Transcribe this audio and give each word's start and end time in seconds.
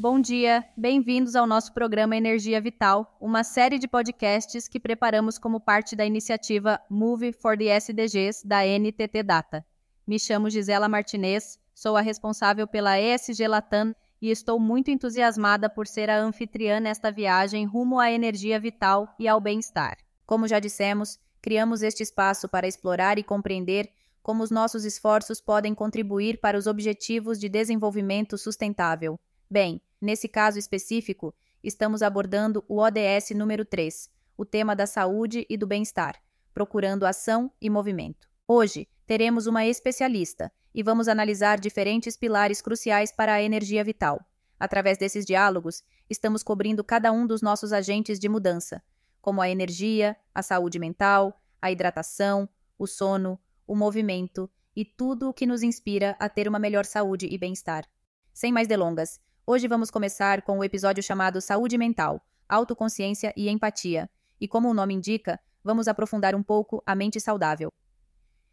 Bom 0.00 0.20
dia, 0.20 0.64
bem-vindos 0.76 1.34
ao 1.34 1.44
nosso 1.44 1.74
programa 1.74 2.16
Energia 2.16 2.60
Vital, 2.60 3.16
uma 3.20 3.42
série 3.42 3.80
de 3.80 3.88
podcasts 3.88 4.68
que 4.68 4.78
preparamos 4.78 5.38
como 5.38 5.58
parte 5.58 5.96
da 5.96 6.06
iniciativa 6.06 6.80
Move 6.88 7.32
for 7.32 7.58
the 7.58 7.76
SDGs 7.76 8.46
da 8.46 8.64
NTT 8.64 9.24
Data. 9.24 9.66
Me 10.06 10.16
chamo 10.16 10.48
Gisela 10.48 10.88
Martinez, 10.88 11.58
sou 11.74 11.96
a 11.96 12.00
responsável 12.00 12.64
pela 12.68 12.96
ESG 12.96 13.48
Latam 13.48 13.92
e 14.22 14.30
estou 14.30 14.60
muito 14.60 14.88
entusiasmada 14.88 15.68
por 15.68 15.84
ser 15.88 16.08
a 16.10 16.20
anfitriã 16.20 16.78
nesta 16.78 17.10
viagem 17.10 17.66
rumo 17.66 17.98
à 17.98 18.08
energia 18.08 18.60
vital 18.60 19.12
e 19.18 19.26
ao 19.26 19.40
bem-estar. 19.40 19.96
Como 20.24 20.46
já 20.46 20.60
dissemos, 20.60 21.18
criamos 21.42 21.82
este 21.82 22.04
espaço 22.04 22.48
para 22.48 22.68
explorar 22.68 23.18
e 23.18 23.24
compreender 23.24 23.90
como 24.22 24.44
os 24.44 24.50
nossos 24.52 24.84
esforços 24.84 25.40
podem 25.40 25.74
contribuir 25.74 26.38
para 26.38 26.56
os 26.56 26.68
objetivos 26.68 27.36
de 27.36 27.48
desenvolvimento 27.48 28.38
sustentável. 28.38 29.18
Bem, 29.50 29.80
Nesse 30.00 30.28
caso 30.28 30.58
específico, 30.58 31.34
estamos 31.62 32.02
abordando 32.02 32.64
o 32.68 32.78
ODS 32.78 33.30
número 33.34 33.64
3, 33.64 34.08
o 34.36 34.44
tema 34.44 34.76
da 34.76 34.86
saúde 34.86 35.44
e 35.50 35.56
do 35.56 35.66
bem-estar, 35.66 36.22
procurando 36.54 37.04
ação 37.04 37.52
e 37.60 37.68
movimento. 37.68 38.28
Hoje, 38.46 38.88
teremos 39.06 39.46
uma 39.46 39.66
especialista 39.66 40.52
e 40.72 40.82
vamos 40.82 41.08
analisar 41.08 41.58
diferentes 41.58 42.16
pilares 42.16 42.62
cruciais 42.62 43.10
para 43.10 43.32
a 43.32 43.42
energia 43.42 43.82
vital. 43.82 44.24
Através 44.58 44.98
desses 44.98 45.26
diálogos, 45.26 45.82
estamos 46.08 46.44
cobrindo 46.44 46.84
cada 46.84 47.10
um 47.10 47.26
dos 47.26 47.42
nossos 47.42 47.72
agentes 47.72 48.20
de 48.20 48.28
mudança, 48.28 48.82
como 49.20 49.40
a 49.40 49.50
energia, 49.50 50.16
a 50.32 50.42
saúde 50.42 50.78
mental, 50.78 51.40
a 51.60 51.72
hidratação, 51.72 52.48
o 52.78 52.86
sono, 52.86 53.38
o 53.66 53.74
movimento 53.74 54.48
e 54.76 54.84
tudo 54.84 55.28
o 55.28 55.34
que 55.34 55.44
nos 55.46 55.64
inspira 55.64 56.16
a 56.20 56.28
ter 56.28 56.46
uma 56.46 56.58
melhor 56.58 56.84
saúde 56.84 57.26
e 57.28 57.36
bem-estar. 57.36 57.84
Sem 58.32 58.52
mais 58.52 58.68
delongas, 58.68 59.20
Hoje 59.50 59.66
vamos 59.66 59.90
começar 59.90 60.42
com 60.42 60.58
o 60.58 60.62
episódio 60.62 61.02
chamado 61.02 61.40
Saúde 61.40 61.78
Mental, 61.78 62.22
Autoconsciência 62.46 63.32
e 63.34 63.48
Empatia. 63.48 64.06
E 64.38 64.46
como 64.46 64.68
o 64.68 64.74
nome 64.74 64.92
indica, 64.92 65.40
vamos 65.64 65.88
aprofundar 65.88 66.34
um 66.34 66.42
pouco 66.42 66.82
a 66.84 66.94
mente 66.94 67.18
saudável. 67.18 67.72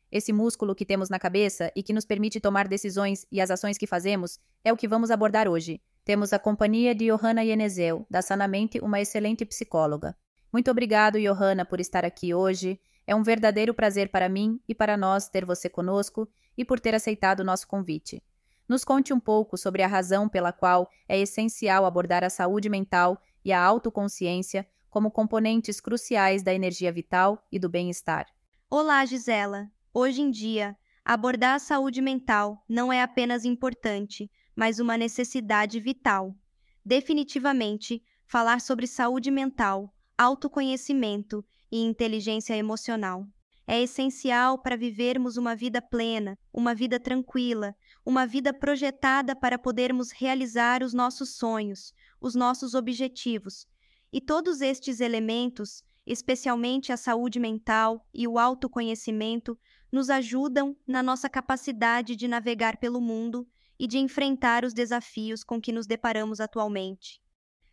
Esse 0.10 0.32
músculo 0.32 0.74
que 0.74 0.86
temos 0.86 1.10
na 1.10 1.20
cabeça 1.20 1.70
e 1.76 1.84
que 1.84 1.92
nos 1.92 2.06
permite 2.06 2.40
tomar 2.40 2.70
decisões 2.70 3.28
e 3.30 3.42
as 3.42 3.52
ações 3.52 3.78
que 3.78 3.86
fazemos 3.86 4.40
é 4.64 4.72
o 4.72 4.78
que 4.78 4.88
vamos 4.88 5.12
abordar 5.12 5.50
hoje. 5.50 5.82
Temos 6.06 6.32
a 6.32 6.40
companhia 6.40 6.96
de 6.96 7.08
Johanna 7.08 7.44
Yenezeu, 7.44 8.08
da 8.10 8.22
Sanamente, 8.22 8.80
uma 8.80 9.02
excelente 9.02 9.44
psicóloga. 9.44 10.16
Muito 10.50 10.72
obrigado, 10.72 11.20
Johanna, 11.20 11.66
por 11.66 11.82
estar 11.82 12.06
aqui 12.06 12.34
hoje. 12.34 12.80
É 13.06 13.14
um 13.14 13.22
verdadeiro 13.22 13.74
prazer 13.74 14.08
para 14.08 14.30
mim 14.30 14.62
e 14.66 14.74
para 14.74 14.96
nós 14.96 15.28
ter 15.28 15.44
você 15.44 15.68
conosco 15.68 16.26
e 16.58 16.64
por 16.64 16.80
ter 16.80 16.96
aceitado 16.96 17.42
o 17.42 17.44
nosso 17.44 17.68
convite. 17.68 18.24
Nos 18.68 18.84
conte 18.84 19.14
um 19.14 19.20
pouco 19.20 19.58
sobre 19.58 19.84
a 19.84 19.88
razão 19.88 20.28
pela 20.28 20.52
qual 20.52 20.90
é 21.08 21.20
essencial 21.20 21.86
abordar 21.86 22.24
a 22.24 22.30
saúde 22.30 22.68
mental 22.68 23.22
e 23.44 23.54
a 23.54 23.62
autoconsciência 23.62 24.68
como 24.90 25.12
componentes 25.12 25.80
cruciais 25.80 26.42
da 26.42 26.54
energia 26.54 26.92
vital 26.92 27.46
e 27.52 27.60
do 27.60 27.70
bem-estar. 27.70 28.26
Olá, 28.68 29.06
Gisela. 29.06 29.70
Hoje 29.94 30.22
em 30.22 30.32
dia, 30.32 30.76
abordar 31.04 31.56
a 31.56 31.60
saúde 31.60 32.02
mental 32.02 32.64
não 32.68 32.92
é 32.92 33.04
apenas 33.04 33.46
importante, 33.46 34.32
mas 34.56 34.80
uma 34.80 34.98
necessidade 34.98 35.80
vital. 35.80 36.36
Definitivamente, 36.84 38.04
falar 38.26 38.62
sobre 38.62 38.88
saúde 38.88 39.30
mental, 39.30 39.94
autoconhecimento 40.18 41.46
e 41.72 41.84
inteligência 41.84 42.56
emocional 42.56 43.28
é 43.68 43.82
essencial 43.82 44.60
para 44.60 44.78
vivermos 44.78 45.38
uma 45.38 45.56
vida 45.56 45.82
plena, 45.82 46.38
uma 46.54 46.76
vida 46.76 47.00
tranquila, 47.00 47.76
uma 48.06 48.26
vida 48.26 48.54
projetada 48.54 49.36
para 49.36 49.58
podermos 49.58 50.12
realizar 50.12 50.84
os 50.84 50.94
nossos 50.94 51.36
sonhos, 51.36 51.94
os 52.22 52.36
nossos 52.36 52.76
objetivos. 52.76 53.66
E 54.14 54.22
todos 54.22 54.62
estes 54.62 55.00
elementos, 55.00 55.84
especialmente 56.06 56.92
a 56.92 56.98
saúde 56.98 57.40
mental 57.40 58.08
e 58.14 58.28
o 58.28 58.38
autoconhecimento, 58.38 59.58
nos 59.92 60.10
ajudam 60.10 60.76
na 60.88 61.02
nossa 61.02 61.30
capacidade 61.30 62.16
de 62.16 62.28
navegar 62.28 62.78
pelo 62.78 63.02
mundo 63.02 63.48
e 63.80 63.88
de 63.88 63.98
enfrentar 63.98 64.64
os 64.64 64.74
desafios 64.74 65.44
com 65.44 65.60
que 65.60 65.72
nos 65.72 65.88
deparamos 65.88 66.40
atualmente. 66.40 67.22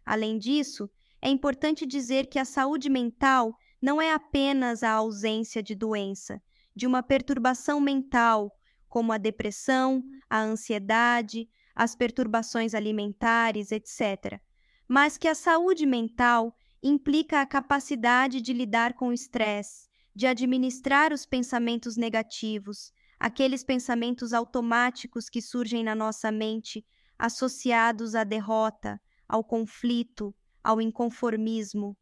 Além 0.05 0.39
disso, 0.39 0.91
é 1.21 1.29
importante 1.29 1.87
dizer 1.87 2.27
que 2.27 2.39
a 2.39 2.45
saúde 2.45 2.91
mental 2.91 3.57
não 3.83 4.01
é 4.01 4.13
apenas 4.13 4.85
a 4.85 4.93
ausência 4.93 5.61
de 5.61 5.75
doença, 5.75 6.41
de 6.75 6.87
uma 6.87 7.03
perturbação 7.03 7.81
mental, 7.81 8.57
como 8.89 9.13
a 9.13 9.19
depressão, 9.19 10.05
a 10.31 10.41
ansiedade, 10.41 11.49
as 11.75 11.97
perturbações 11.97 12.75
alimentares, 12.75 13.73
etc., 13.73 14.41
mas 14.87 15.19
que 15.19 15.27
a 15.27 15.35
saúde 15.35 15.85
mental 15.85 16.55
implica 16.83 17.41
a 17.41 17.47
capacidade 17.47 18.41
de 18.41 18.53
lidar 18.53 18.95
com 18.95 19.09
o 19.09 19.13
estresse, 19.13 19.89
de 20.15 20.27
administrar 20.27 21.13
os 21.13 21.25
pensamentos 21.25 21.97
negativos, 21.97 22.93
aqueles 23.19 23.65
pensamentos 23.65 24.33
automáticos 24.33 25.29
que 25.29 25.41
surgem 25.41 25.83
na 25.83 25.95
nossa 25.95 26.31
mente 26.31 26.85
associados 27.19 28.15
à 28.15 28.25
derrota, 28.25 29.01
ao 29.29 29.43
conflito, 29.43 30.35
ao 30.63 30.81
inconformismo. 30.81 31.97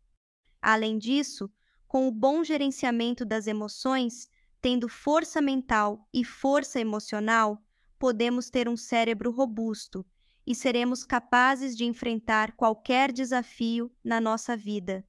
Além 0.61 0.99
disso, 0.99 1.51
com 1.91 2.07
o 2.07 2.13
bom 2.13 2.45
gerenciamento 2.45 3.25
das 3.25 3.49
emoções, 3.49 4.29
tendo 4.63 4.89
força 4.89 5.41
mental 5.41 6.09
e 6.15 6.25
força 6.25 6.79
emocional, 6.79 7.61
podemos 7.99 8.49
ter 8.49 8.69
um 8.69 8.77
cérebro 8.77 9.33
robusto 9.33 10.07
e 10.47 10.55
seremos 10.55 11.03
capazes 11.03 11.77
de 11.77 11.85
enfrentar 11.85 12.53
qualquer 12.53 13.11
desafio 13.11 13.91
na 14.05 14.21
nossa 14.21 14.57
vida. 14.57 15.05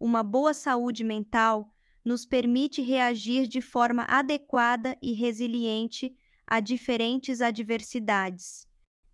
Uma 0.00 0.22
boa 0.22 0.54
saúde 0.54 1.04
mental 1.04 1.70
nos 2.02 2.24
permite 2.24 2.80
reagir 2.80 3.46
de 3.46 3.60
forma 3.60 4.04
adequada 4.04 4.96
e 5.02 5.12
resiliente 5.12 6.16
a 6.46 6.58
diferentes 6.58 7.42
adversidades. 7.42 8.66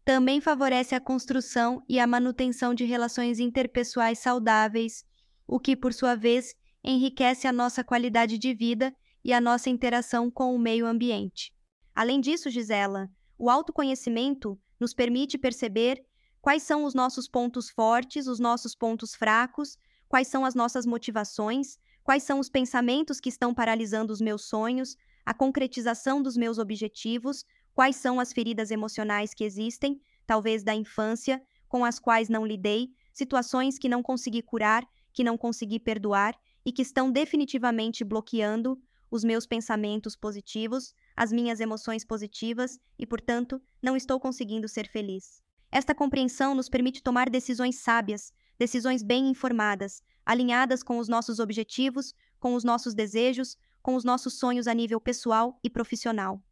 Também 0.04 0.41
favorece 0.41 0.94
a 0.94 1.00
construção 1.00 1.82
e 1.88 1.98
a 1.98 2.06
manutenção 2.06 2.72
de 2.72 2.84
relações 2.84 3.41
interpessoais 3.41 4.21
saudáveis, 4.21 5.04
o 5.44 5.59
que, 5.59 5.75
por 5.75 5.92
sua 5.92 6.15
vez, 6.15 6.54
enriquece 6.82 7.46
a 7.46 7.52
nossa 7.52 7.84
qualidade 7.84 8.38
de 8.38 8.54
vida 8.54 8.94
e 9.24 9.32
a 9.32 9.41
nossa 9.41 9.68
interação 9.68 10.30
com 10.30 10.54
o 10.54 10.58
meio 10.58 10.86
ambiente. 10.86 11.52
Além 11.94 12.20
disso, 12.20 12.50
Gisela, 12.50 13.08
o 13.38 13.50
autoconhecimento 13.50 14.58
nos 14.78 14.94
permite 14.94 15.36
perceber 15.36 16.02
quais 16.41 16.62
são 16.62 16.84
os 16.84 16.94
nossos 16.94 17.28
pontos 17.28 17.70
fortes, 17.70 18.26
os 18.26 18.41
nossos 18.41 18.74
pontos 18.74 19.14
fracos, 19.14 19.76
quais 20.08 20.28
são 20.28 20.44
as 20.44 20.54
nossas 20.54 20.86
motivações, 20.86 21.76
quais 22.02 22.22
são 22.22 22.38
os 22.38 22.48
pensamentos 22.48 23.20
que 23.20 23.28
estão 23.28 23.54
paralisando 23.54 24.12
os 24.12 24.20
meus 24.20 24.47
sonhos, 24.47 24.97
a 25.24 25.34
concretização 25.34 26.22
dos 26.22 26.36
meus 26.36 26.58
objetivos, 26.58 27.44
quais 27.74 27.97
são 27.97 28.18
as 28.18 28.32
feridas 28.32 28.70
emocionais 28.70 29.34
que 29.34 29.44
existem, 29.44 30.00
talvez 30.26 30.62
da 30.62 30.74
infância, 30.74 31.42
com 31.68 31.84
as 31.84 31.98
quais 31.98 32.28
não 32.28 32.44
lidei, 32.44 32.88
situações 33.12 33.78
que 33.78 33.88
não 33.88 34.02
consegui 34.02 34.42
curar, 34.42 34.84
que 35.12 35.22
não 35.22 35.36
consegui 35.36 35.78
perdoar 35.78 36.34
e 36.65 36.72
que 36.72 36.82
estão 36.82 37.10
definitivamente 37.10 38.04
bloqueando 38.04 38.81
os 39.10 39.25
meus 39.25 39.47
pensamentos 39.47 40.15
positivos, 40.15 40.94
as 41.16 41.32
minhas 41.32 41.60
emoções 41.60 42.04
positivas 42.04 42.78
e, 42.98 43.06
portanto, 43.06 43.60
não 43.82 43.97
estou 43.97 44.21
conseguindo 44.21 44.69
ser 44.69 44.88
feliz. 44.88 45.43
Esta 45.72 45.94
compreensão 45.94 46.54
nos 46.54 46.69
permite 46.69 47.03
tomar 47.03 47.28
decisões 47.28 47.76
sábias, 47.76 48.32
decisões 48.59 49.03
bem 49.03 49.28
informadas, 49.28 50.03
alinhadas 50.24 50.83
com 50.83 50.98
os 50.98 51.09
nossos 51.09 51.39
objetivos, 51.39 52.15
com 52.39 52.54
os 52.54 52.65
nossos 52.65 52.95
desejos, 52.95 53.57
com 53.83 53.95
os 53.95 54.04
nossos 54.04 54.39
sonhos 54.39 54.66
a 54.66 54.74
nível 54.74 55.01
pessoal 55.01 55.59
e 55.62 55.71
profissional. 55.71 56.42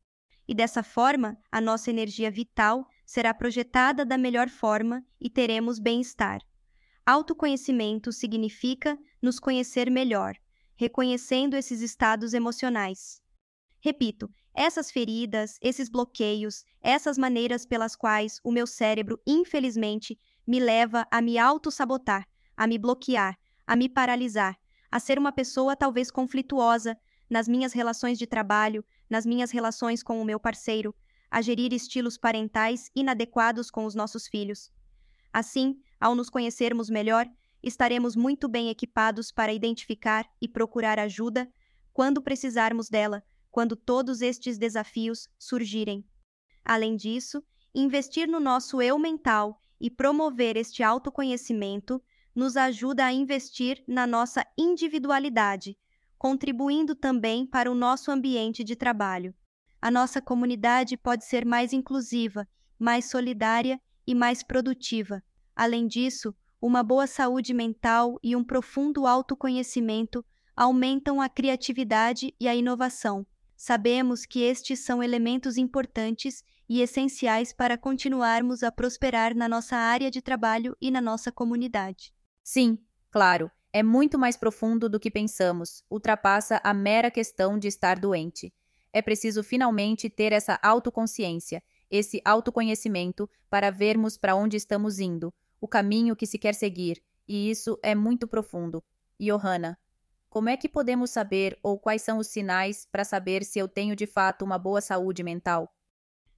E 0.47 0.55
dessa 0.55 0.83
forma, 0.83 1.37
a 1.53 1.61
nossa 1.61 1.91
energia 1.91 2.31
vital 2.31 2.87
será 3.05 3.35
projetada 3.35 4.05
da 4.05 4.17
melhor 4.17 4.49
forma 4.49 5.05
e 5.21 5.29
teremos 5.29 5.79
bem-estar. 5.79 6.41
Autoconhecimento 7.09 8.13
significa 8.13 8.99
nos 9.23 9.41
conhecer 9.41 9.91
melhor, 9.91 10.35
reconhecendo 10.77 11.57
esses 11.57 11.81
estados 11.81 12.35
emocionais. 12.35 13.23
Repito, 13.81 14.29
essas 14.53 14.91
feridas, 14.91 15.57
esses 15.63 15.89
bloqueios, 15.89 16.65
essas 16.83 17.17
maneiras 17.17 17.65
pelas 17.65 17.97
quais 17.97 18.39
o 18.45 18.53
meu 18.53 18.67
cérebro, 18.67 19.19
infelizmente, 19.27 20.19
me 20.47 20.61
leva 20.61 21.07
a 21.11 21.23
me 21.23 21.39
auto-sabotar, 21.39 22.29
a 22.55 22.67
me 22.67 22.77
bloquear, 22.77 23.39
a 23.67 23.75
me 23.75 23.89
paralisar, 23.89 24.55
a 24.91 25.01
ser 25.01 25.19
uma 25.19 25.33
pessoa 25.33 25.75
talvez 25.75 26.11
conflituosa 26.11 26.95
nas 27.31 27.49
minhas 27.49 27.73
relações 27.73 28.19
de 28.19 28.27
trabalho, 28.27 28.85
nas 29.09 29.25
minhas 29.25 29.51
relações 29.51 30.03
com 30.03 30.21
o 30.21 30.27
meu 30.27 30.39
parceiro, 30.39 30.95
a 31.31 31.41
gerir 31.41 31.73
estilos 31.73 32.19
parentais 32.19 32.91
inadequados 32.95 33.71
com 33.71 33.87
os 33.87 33.95
nossos 33.95 34.29
filhos. 34.29 34.71
Assim, 35.33 35.81
ao 36.01 36.15
nos 36.15 36.31
conhecermos 36.31 36.89
melhor, 36.89 37.27
estaremos 37.63 38.15
muito 38.15 38.49
bem 38.49 38.69
equipados 38.69 39.33
para 39.33 39.53
identificar 39.53 40.29
e 40.41 40.49
procurar 40.49 40.99
ajuda 40.99 41.51
quando 41.93 42.23
precisarmos 42.23 42.89
dela, 42.89 43.23
quando 43.51 43.75
todos 43.75 44.21
estes 44.21 44.59
desafios 44.59 45.29
surgirem. 45.39 46.05
Além 46.65 46.97
disso, 46.97 47.43
investir 47.75 48.29
no 48.29 48.39
nosso 48.39 48.81
eu 48.81 48.99
mental 48.99 49.61
e 49.81 49.91
promover 49.91 50.57
este 50.57 50.83
autoconhecimento 50.83 52.03
nos 52.35 52.57
ajuda 52.57 53.05
a 53.05 53.13
investir 53.13 53.83
na 53.89 54.07
nossa 54.07 54.47
individualidade, 54.57 55.77
contribuindo 56.17 56.95
também 56.95 57.47
para 57.47 57.71
o 57.71 57.75
nosso 57.75 58.11
ambiente 58.11 58.63
de 58.63 58.77
trabalho. 58.77 59.35
A 59.81 59.91
nossa 59.91 60.21
comunidade 60.21 60.97
pode 60.97 61.25
ser 61.25 61.45
mais 61.45 61.73
inclusiva, 61.73 62.47
mais 62.79 63.07
solidária 63.07 63.81
e 64.07 64.15
mais 64.15 64.43
produtiva. 64.43 65.23
Além 65.59 65.89
disso, 65.89 66.33
uma 66.63 66.85
boa 66.85 67.09
saúde 67.09 67.53
mental 67.53 68.17
e 68.23 68.37
um 68.37 68.45
profundo 68.45 69.09
autoconhecimento 69.09 70.25
aumentam 70.55 71.21
a 71.21 71.29
criatividade 71.29 72.33
e 72.39 72.47
a 72.47 72.55
inovação. 72.55 73.27
Sabemos 73.57 74.25
que 74.25 74.41
estes 74.41 74.79
são 74.79 75.03
elementos 75.03 75.57
importantes 75.57 76.45
e 76.69 76.81
essenciais 76.81 77.53
para 77.53 77.77
continuarmos 77.77 78.63
a 78.63 78.71
prosperar 78.71 79.35
na 79.35 79.49
nossa 79.49 79.75
área 79.75 80.13
de 80.13 80.23
trabalho 80.23 80.77
e 80.81 80.93
na 80.93 81.01
nossa 81.01 81.33
comunidade. 81.33 82.15
Sim, 82.45 82.79
claro, 83.11 83.51
é 83.73 83.83
muito 83.83 84.17
mais 84.17 84.37
profundo 84.37 84.89
do 84.89 85.01
que 85.01 85.11
pensamos, 85.11 85.83
ultrapassa 85.91 86.61
a 86.63 86.73
mera 86.73 87.11
questão 87.11 87.59
de 87.59 87.67
estar 87.67 87.99
doente. 87.99 88.55
É 88.93 89.03
preciso 89.03 89.43
finalmente 89.43 90.09
ter 90.09 90.33
essa 90.33 90.57
autoconsciência, 90.63 91.61
esse 91.91 92.23
autoconhecimento 92.25 93.29
para 93.51 93.73
vermos 93.73 94.17
para 94.17 94.37
onde 94.37 94.57
estamos 94.57 95.01
indo, 95.01 95.35
o 95.61 95.69
caminho 95.69 96.17
que 96.17 96.27
se 96.27 96.39
quer 96.39 96.55
seguir, 96.55 97.03
e 97.27 97.51
isso 97.51 97.79
é 97.83 97.95
muito 97.95 98.27
profundo. 98.27 98.83
Johanna, 99.21 99.79
como 100.31 100.49
é 100.49 100.57
que 100.57 100.69
podemos 100.69 101.11
saber 101.11 101.59
ou 101.63 101.79
quais 101.79 102.03
são 102.03 102.19
os 102.19 102.29
sinais 102.29 102.87
para 102.91 103.05
saber 103.05 103.45
se 103.45 103.59
eu 103.59 103.67
tenho 103.67 103.97
de 103.97 104.07
fato 104.07 104.45
uma 104.45 104.59
boa 104.59 104.81
saúde 104.81 105.23
mental? 105.23 105.73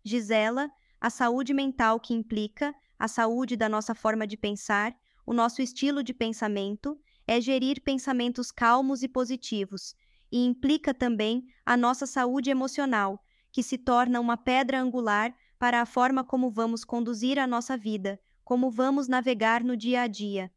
Gisela, 0.04 0.70
a 1.00 1.10
saúde 1.10 1.52
mental 1.52 1.98
que 1.98 2.14
implica 2.14 2.74
a 2.98 3.08
saúde 3.08 3.56
da 3.56 3.68
nossa 3.68 3.94
forma 3.94 4.26
de 4.26 4.36
pensar, 4.36 4.94
o 5.26 5.32
nosso 5.32 5.62
estilo 5.62 6.02
de 6.02 6.12
pensamento, 6.12 6.98
é 7.26 7.40
gerir 7.40 7.82
pensamentos 7.82 8.50
calmos 8.50 9.02
e 9.02 9.08
positivos, 9.08 9.94
e 10.30 10.44
implica 10.44 10.92
também 10.94 11.44
a 11.64 11.76
nossa 11.76 12.06
saúde 12.06 12.50
emocional, 12.50 13.22
que 13.52 13.62
se 13.62 13.78
torna 13.78 14.20
uma 14.20 14.36
pedra 14.36 14.80
angular 14.80 15.34
para 15.58 15.80
a 15.80 15.86
forma 15.86 16.22
como 16.22 16.50
vamos 16.50 16.84
conduzir 16.84 17.38
a 17.38 17.46
nossa 17.46 17.76
vida, 17.76 18.20
como 18.50 18.68
vamos 18.68 19.06
navegar 19.06 19.62
no 19.62 19.76
dia 19.76 20.00
a 20.00 20.08
dia. 20.08 20.50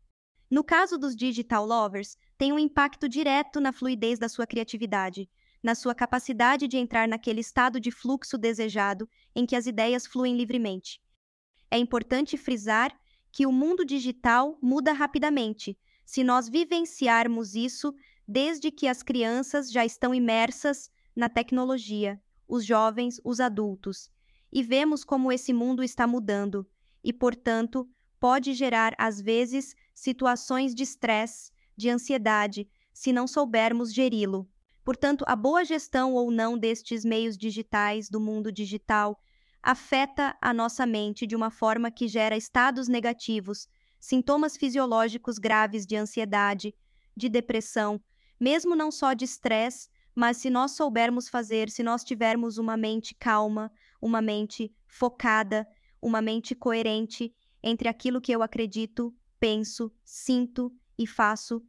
No 0.50 0.64
caso 0.64 0.98
dos 0.98 1.16
digital 1.16 1.64
lovers, 1.64 2.18
tem 2.40 2.52
um 2.52 2.58
impacto 2.58 3.08
direto 3.08 3.62
na 3.62 3.72
fluidez 3.72 4.18
da 4.18 4.28
sua 4.28 4.48
criatividade, 4.48 5.30
na 5.62 5.76
sua 5.76 5.94
capacidade 5.94 6.68
de 6.68 6.76
entrar 6.76 7.08
naquele 7.08 7.40
estado 7.40 7.80
de 7.80 7.92
fluxo 7.92 8.36
desejado 8.36 9.08
em 9.36 9.46
que 9.46 9.56
as 9.56 9.68
ideias 9.68 10.08
fluem 10.08 10.36
livremente. 10.36 11.00
É 11.70 11.78
importante 11.78 12.36
frisar 12.36 12.92
que 13.32 13.46
o 13.46 13.52
mundo 13.52 13.86
digital 13.86 14.58
muda 14.60 14.92
rapidamente. 14.92 15.78
Se 16.04 16.24
nós 16.24 16.50
vivenciarmos 16.50 17.54
isso 17.54 17.94
desde 18.28 18.72
que 18.72 18.88
as 18.88 19.04
crianças 19.04 19.72
já 19.72 19.86
estão 19.86 20.16
imersas 20.16 20.90
na 21.16 21.30
tecnologia, 21.30 22.20
os 22.48 22.66
jovens, 22.66 23.22
os 23.24 23.40
adultos, 23.40 24.10
e 24.52 24.64
vemos 24.64 25.04
como 25.04 25.32
esse 25.32 25.54
mundo 25.54 25.84
está 25.84 26.08
mudando 26.08 26.68
e, 27.04 27.12
portanto, 27.12 27.88
pode 28.20 28.54
gerar 28.54 28.94
às 28.98 29.20
vezes 29.20 29.76
situações 29.94 30.74
de 30.74 30.84
estresse, 30.84 31.52
de 31.76 31.90
ansiedade, 31.90 32.68
se 32.94 33.12
não 33.12 33.28
soubermos 33.28 33.94
geri-lo. 33.94 34.48
Portanto, 34.84 35.24
a 35.28 35.36
boa 35.36 35.64
gestão 35.64 36.14
ou 36.14 36.32
não 36.32 36.58
destes 36.58 37.04
meios 37.04 37.38
digitais, 37.38 38.10
do 38.10 38.20
mundo 38.20 38.52
digital, 38.52 39.20
afeta 39.62 40.38
a 40.42 40.54
nossa 40.54 40.86
mente 40.86 41.26
de 41.26 41.36
uma 41.36 41.50
forma 41.50 41.90
que 41.90 42.08
gera 42.08 42.36
estados 42.36 42.88
negativos, 42.88 43.68
sintomas 44.00 44.58
fisiológicos 44.58 45.38
graves 45.38 45.86
de 45.86 45.96
ansiedade, 45.96 46.76
de 47.16 47.30
depressão, 47.30 48.02
mesmo 48.40 48.76
não 48.76 48.92
só 48.92 49.14
de 49.14 49.24
estresse, 49.24 49.90
mas 50.14 50.38
se 50.38 50.50
nós 50.50 50.72
soubermos 50.72 51.30
fazer, 51.30 51.70
se 51.70 51.82
nós 51.82 52.04
tivermos 52.04 52.58
uma 52.58 52.76
mente 52.76 53.16
calma, 53.16 53.72
uma 54.02 54.22
mente 54.22 54.72
focada, 54.86 55.66
uma 56.04 56.22
mente 56.22 56.54
coerente 56.54 57.34
entre 57.64 57.88
aquilo 57.88 58.20
que 58.20 58.32
eu 58.32 58.44
acredito, 58.44 59.16
penso, 59.40 59.90
sinto 60.04 60.72
e 60.98 61.08
faço, 61.08 61.66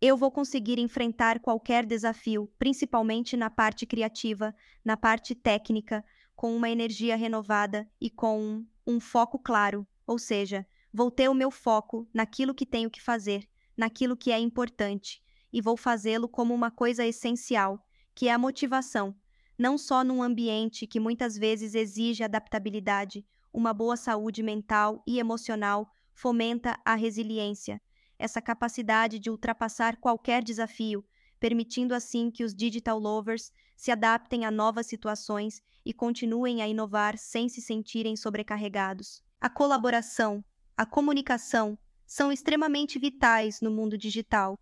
eu 0.00 0.16
vou 0.16 0.30
conseguir 0.30 0.78
enfrentar 0.78 1.38
qualquer 1.40 1.84
desafio, 1.84 2.50
principalmente 2.58 3.36
na 3.36 3.50
parte 3.50 3.86
criativa, 3.86 4.54
na 4.84 4.96
parte 4.96 5.34
técnica, 5.34 6.04
com 6.34 6.56
uma 6.56 6.68
energia 6.68 7.14
renovada 7.14 7.88
e 8.00 8.10
com 8.10 8.64
um, 8.86 8.98
foco 8.98 9.38
claro, 9.38 9.86
ou 10.06 10.18
seja, 10.18 10.66
vou 10.92 11.10
ter 11.10 11.28
o 11.28 11.34
meu 11.34 11.50
foco 11.50 12.08
naquilo 12.12 12.54
que 12.54 12.66
tenho 12.66 12.90
que 12.90 13.00
fazer, 13.00 13.48
naquilo 13.76 14.16
que 14.16 14.32
é 14.32 14.38
importante, 14.38 15.22
e 15.52 15.60
vou 15.60 15.76
fazê-lo 15.76 16.28
como 16.28 16.52
uma 16.52 16.70
coisa 16.70 17.06
essencial, 17.06 17.82
que 18.14 18.28
é 18.28 18.32
a 18.32 18.38
motivação, 18.38 19.14
não 19.58 19.78
só 19.78 20.02
num 20.02 20.22
ambiente 20.22 20.86
que 20.86 20.98
muitas 20.98 21.36
vezes 21.36 21.74
exige 21.74 22.24
adaptabilidade, 22.24 23.24
uma 23.54 23.72
boa 23.72 23.96
saúde 23.96 24.42
mental 24.42 25.00
e 25.06 25.20
emocional 25.20 25.88
fomenta 26.12 26.76
a 26.84 26.96
resiliência, 26.96 27.80
essa 28.18 28.42
capacidade 28.42 29.20
de 29.20 29.30
ultrapassar 29.30 29.96
qualquer 29.98 30.42
desafio, 30.42 31.04
permitindo 31.38 31.94
assim 31.94 32.32
que 32.32 32.42
os 32.42 32.52
digital 32.52 32.98
lovers 32.98 33.52
se 33.76 33.92
adaptem 33.92 34.44
a 34.44 34.50
novas 34.50 34.86
situações 34.86 35.62
e 35.84 35.92
continuem 35.92 36.62
a 36.62 36.68
inovar 36.68 37.16
sem 37.16 37.48
se 37.48 37.60
sentirem 37.60 38.16
sobrecarregados. 38.16 39.22
A 39.40 39.48
colaboração, 39.48 40.44
a 40.76 40.84
comunicação 40.84 41.78
são 42.06 42.32
extremamente 42.32 42.98
vitais 42.98 43.60
no 43.60 43.70
mundo 43.70 43.96
digital. 43.96 44.58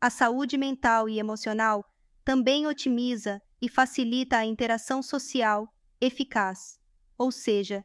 A 0.00 0.10
saúde 0.10 0.58
mental 0.58 1.08
e 1.08 1.18
emocional 1.18 1.84
também 2.24 2.66
otimiza 2.66 3.40
e 3.60 3.68
facilita 3.68 4.36
a 4.36 4.44
interação 4.44 5.02
social 5.02 5.72
eficaz, 6.00 6.78
ou 7.16 7.30
seja, 7.30 7.84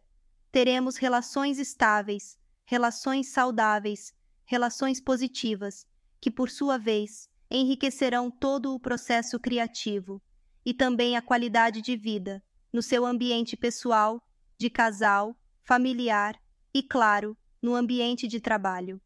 teremos 0.52 0.98
relações 0.98 1.60
estáveis, 1.60 2.38
relações 2.66 3.30
saudáveis 3.30 4.14
relações 4.50 5.00
positivas, 5.00 5.86
que, 6.20 6.32
por 6.32 6.50
sua 6.50 6.76
vez, 6.76 7.30
enriquecerão 7.52 8.32
todo 8.32 8.74
o 8.74 8.80
processo 8.80 9.40
criativo 9.40 10.20
e 10.66 10.74
também 10.74 11.16
a 11.16 11.22
qualidade 11.22 11.84
de 11.84 11.96
vida 11.96 12.44
no 12.74 12.82
seu 12.82 13.06
ambiente 13.06 13.56
pessoal, 13.56 14.20
de 14.58 14.68
casal, 14.68 15.38
familiar 15.64 16.36
e, 16.74 16.82
claro, 16.82 17.38
no 17.62 17.76
ambiente 17.76 18.28
de 18.28 18.40
trabalho. 18.40 19.00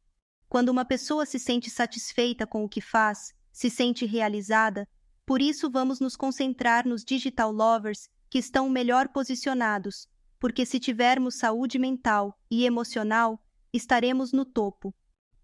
Quando 0.47 0.69
uma 0.69 0.85
pessoa 0.85 1.25
se 1.25 1.37
sente 1.37 1.69
satisfeita 1.69 2.47
com 2.47 2.63
o 2.63 2.69
que 2.69 2.79
faz, 2.79 3.35
se 3.51 3.69
sente 3.69 4.05
realizada, 4.05 4.87
por 5.25 5.41
isso 5.41 5.69
vamos 5.69 5.99
nos 5.99 6.15
concentrar 6.15 6.87
nos 6.87 7.03
digital 7.03 7.51
lovers 7.51 8.09
que 8.29 8.39
estão 8.39 8.69
melhor 8.69 9.09
posicionados, 9.09 10.07
porque 10.43 10.65
se 10.65 10.77
tivermos 10.77 11.35
saúde 11.35 11.79
mental 11.79 12.37
e 12.51 12.65
emocional, 12.65 13.41
estaremos 13.71 14.33
no 14.33 14.43
topo 14.43 14.93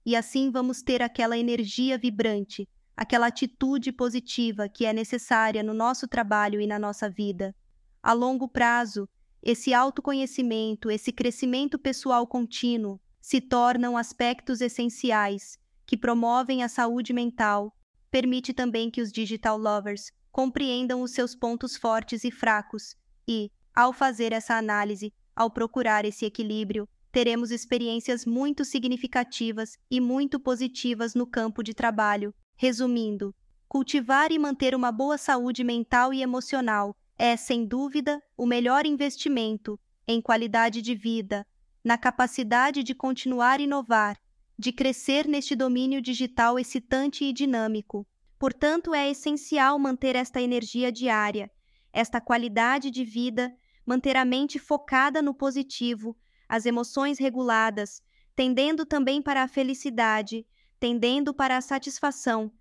e 0.05 0.13
assim 0.13 0.51
vamos 0.51 0.81
ter 0.81 1.01
aquela 1.01 1.37
energia 1.37 1.97
vibrante, 1.97 2.67
aquela 2.97 3.27
atitude 3.27 3.93
positiva 3.93 4.67
que 4.67 4.83
é 4.83 4.91
necessária 4.91 5.63
no 5.63 5.73
nosso 5.73 6.05
trabalho 6.05 6.59
e 6.59 6.67
na 6.67 6.77
nossa 6.77 7.09
vida. 7.09 7.55
A 8.03 8.11
longo 8.11 8.45
prazo, 8.45 9.07
esse 9.41 9.73
autoconhecimento, 9.73 10.91
esse 10.91 11.13
crescimento 11.13 11.79
pessoal 11.79 12.27
contínuo 12.27 12.99
se 13.21 13.39
tornam 13.39 13.95
aspectos 13.95 14.59
essenciais 14.59 15.57
que 15.85 15.95
promovem 15.95 16.61
a 16.61 16.67
saúde 16.67 17.13
mental. 17.13 17.73
Permite 18.11 18.53
também 18.53 18.91
que 18.91 19.01
os 19.01 19.13
digital 19.13 19.57
lovers 19.57 20.11
compreendam 20.29 21.01
os 21.01 21.11
seus 21.11 21.33
pontos 21.33 21.77
fortes 21.77 22.25
e 22.25 22.31
fracos 22.31 22.97
e, 23.25 23.49
ao 23.79 23.93
fazer 23.93 24.33
essa 24.33 24.55
análise, 24.55 25.13
ao 25.33 25.49
procurar 25.49 26.03
esse 26.03 26.25
equilíbrio, 26.25 26.85
teremos 27.13 27.49
experiências 27.49 28.25
muito 28.25 28.65
significativas 28.65 29.77
e 29.89 30.01
muito 30.01 30.37
positivas 30.37 31.15
no 31.15 31.25
campo 31.25 31.63
de 31.63 31.73
trabalho. 31.73 32.33
Resumindo, 32.57 33.33
cultivar 33.69 34.33
e 34.33 34.37
manter 34.37 34.75
uma 34.75 34.91
boa 34.91 35.17
saúde 35.17 35.63
mental 35.63 36.13
e 36.13 36.21
emocional 36.21 36.93
é, 37.17 37.37
sem 37.37 37.65
dúvida, 37.65 38.21
o 38.37 38.45
melhor 38.45 38.85
investimento 38.85 39.79
em 40.05 40.21
qualidade 40.21 40.81
de 40.81 40.93
vida, 40.93 41.47
na 41.81 41.97
capacidade 41.97 42.83
de 42.83 42.93
continuar 42.93 43.59
a 43.59 43.63
inovar, 43.63 44.17
de 44.57 44.73
crescer 44.73 45.25
neste 45.25 45.55
domínio 45.55 46.01
digital 46.01 46.59
excitante 46.59 47.23
e 47.23 47.31
dinâmico. 47.31 48.05
Portanto, 48.37 48.93
é 48.93 49.09
essencial 49.09 49.79
manter 49.79 50.17
esta 50.17 50.41
energia 50.41 50.91
diária, 50.91 51.49
esta 51.91 52.21
qualidade 52.21 52.91
de 52.91 53.03
vida, 53.03 53.53
manter 53.89 54.15
a 54.15 54.23
mente 54.23 54.59
focada 54.59 55.19
no 55.19 55.33
positivo 55.33 56.15
as 56.47 56.67
emoções 56.67 57.17
reguladas, 57.17 58.03
tendendo 58.35 58.85
também 58.85 59.19
para 59.19 59.41
a 59.41 59.47
felicidade, 59.47 60.45
tendendo 60.79 61.33
para 61.33 61.57
a 61.57 61.61
satisfação. 61.61 62.51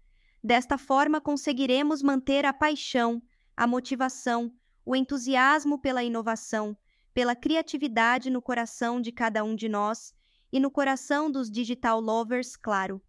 Desta 0.42 0.78
forma, 0.78 1.20
conseguiremos 1.20 2.02
manter 2.02 2.47
a 2.47 2.52
paixão, 2.54 3.23
a 3.54 3.66
motivação, 3.66 4.50
o 4.87 4.97
entusiasmo 4.97 5.78
pela 5.78 6.02
inovação, 6.02 6.75
pela 7.12 7.37
criatividade 7.37 8.30
no 8.30 8.40
coração 8.40 8.99
de 8.99 9.12
cada 9.12 9.44
um 9.44 9.54
de 9.54 9.68
nós 9.68 10.14
e 10.50 10.58
no 10.58 10.70
coração 10.70 11.30
dos 11.30 11.50
digital 11.50 12.00
lovers, 12.00 12.56
claro. 12.56 13.02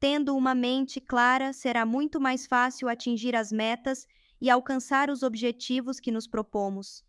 Tendo 0.00 0.34
uma 0.34 0.54
mente 0.54 1.02
clara, 1.02 1.52
será 1.52 1.84
muito 1.84 2.18
mais 2.18 2.46
fácil 2.46 2.88
atingir 2.88 3.36
as 3.36 3.52
metas 3.52 4.06
e 4.40 4.48
alcançar 4.48 5.10
os 5.10 5.22
objetivos 5.22 6.00
que 6.00 6.10
nos 6.10 6.26
propomos. 6.26 7.06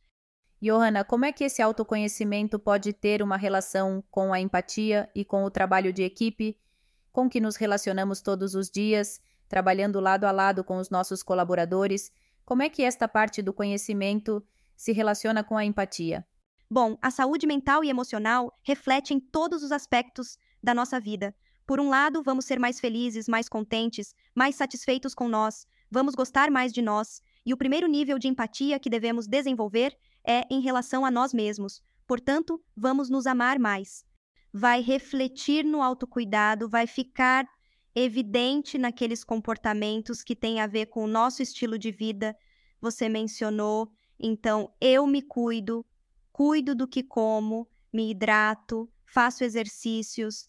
Johanna, 0.61 1.05
como 1.05 1.23
é 1.23 1.31
que 1.31 1.45
esse 1.45 1.61
autoconhecimento 1.61 2.59
pode 2.59 2.91
ter 2.91 3.21
uma 3.21 3.37
relação 3.37 4.03
com 4.11 4.33
a 4.33 4.41
empatia 4.41 5.09
e 5.15 5.23
com 5.23 5.43
o 5.43 5.49
trabalho 5.49 5.93
de 5.93 6.03
equipe, 6.03 6.57
com 7.11 7.29
que 7.29 7.39
nos 7.39 7.55
relacionamos 7.55 8.21
todos 8.21 8.55
os 8.55 8.69
dias, 8.69 9.21
trabalhando 9.47 9.99
lado 9.99 10.25
a 10.25 10.31
lado 10.31 10.63
com 10.63 10.77
os 10.77 10.89
nossos 10.89 11.23
colaboradores? 11.23 12.11
Como 12.45 12.61
é 12.61 12.69
que 12.69 12.83
esta 12.83 13.07
parte 13.07 13.41
do 13.41 13.53
conhecimento 13.53 14.43
se 14.75 14.91
relaciona 14.91 15.43
com 15.43 15.57
a 15.57 15.63
empatia? 15.63 16.25
Bom, 16.69 16.97
a 17.01 17.09
saúde 17.09 17.47
mental 17.47 17.83
e 17.83 17.89
emocional 17.89 18.53
reflete 18.61 19.13
em 19.13 19.19
todos 19.19 19.63
os 19.63 19.71
aspectos 19.71 20.37
da 20.61 20.73
nossa 20.73 20.99
vida. 20.99 21.33
Por 21.65 21.79
um 21.79 21.89
lado, 21.89 22.21
vamos 22.21 22.45
ser 22.45 22.59
mais 22.59 22.79
felizes, 22.79 23.27
mais 23.27 23.47
contentes, 23.47 24.13
mais 24.35 24.55
satisfeitos 24.55 25.15
com 25.15 25.27
nós, 25.27 25.65
vamos 25.89 26.15
gostar 26.15 26.51
mais 26.51 26.73
de 26.73 26.81
nós, 26.81 27.21
e 27.45 27.53
o 27.53 27.57
primeiro 27.57 27.87
nível 27.87 28.19
de 28.19 28.27
empatia 28.27 28.79
que 28.79 28.89
devemos 28.89 29.25
desenvolver 29.25 29.95
é 30.25 30.45
em 30.49 30.61
relação 30.61 31.05
a 31.05 31.11
nós 31.11 31.33
mesmos. 31.33 31.81
Portanto, 32.07 32.61
vamos 32.75 33.09
nos 33.09 33.27
amar 33.27 33.59
mais. 33.59 34.03
Vai 34.51 34.81
refletir 34.81 35.63
no 35.63 35.81
autocuidado, 35.81 36.67
vai 36.67 36.88
ficar 36.88 37.45
evidente 37.95 38.77
naqueles 38.77 39.23
comportamentos 39.23 40.23
que 40.23 40.35
têm 40.35 40.59
a 40.59 40.67
ver 40.67 40.88
com 40.88 41.03
o 41.03 41.07
nosso 41.07 41.41
estilo 41.41 41.77
de 41.77 41.91
vida. 41.91 42.35
Você 42.81 43.09
mencionou, 43.09 43.91
então, 44.19 44.73
eu 44.81 45.05
me 45.07 45.21
cuido, 45.21 45.85
cuido 46.31 46.75
do 46.75 46.88
que 46.88 47.03
como, 47.03 47.67
me 47.91 48.11
hidrato, 48.11 48.89
faço 49.05 49.43
exercícios. 49.43 50.47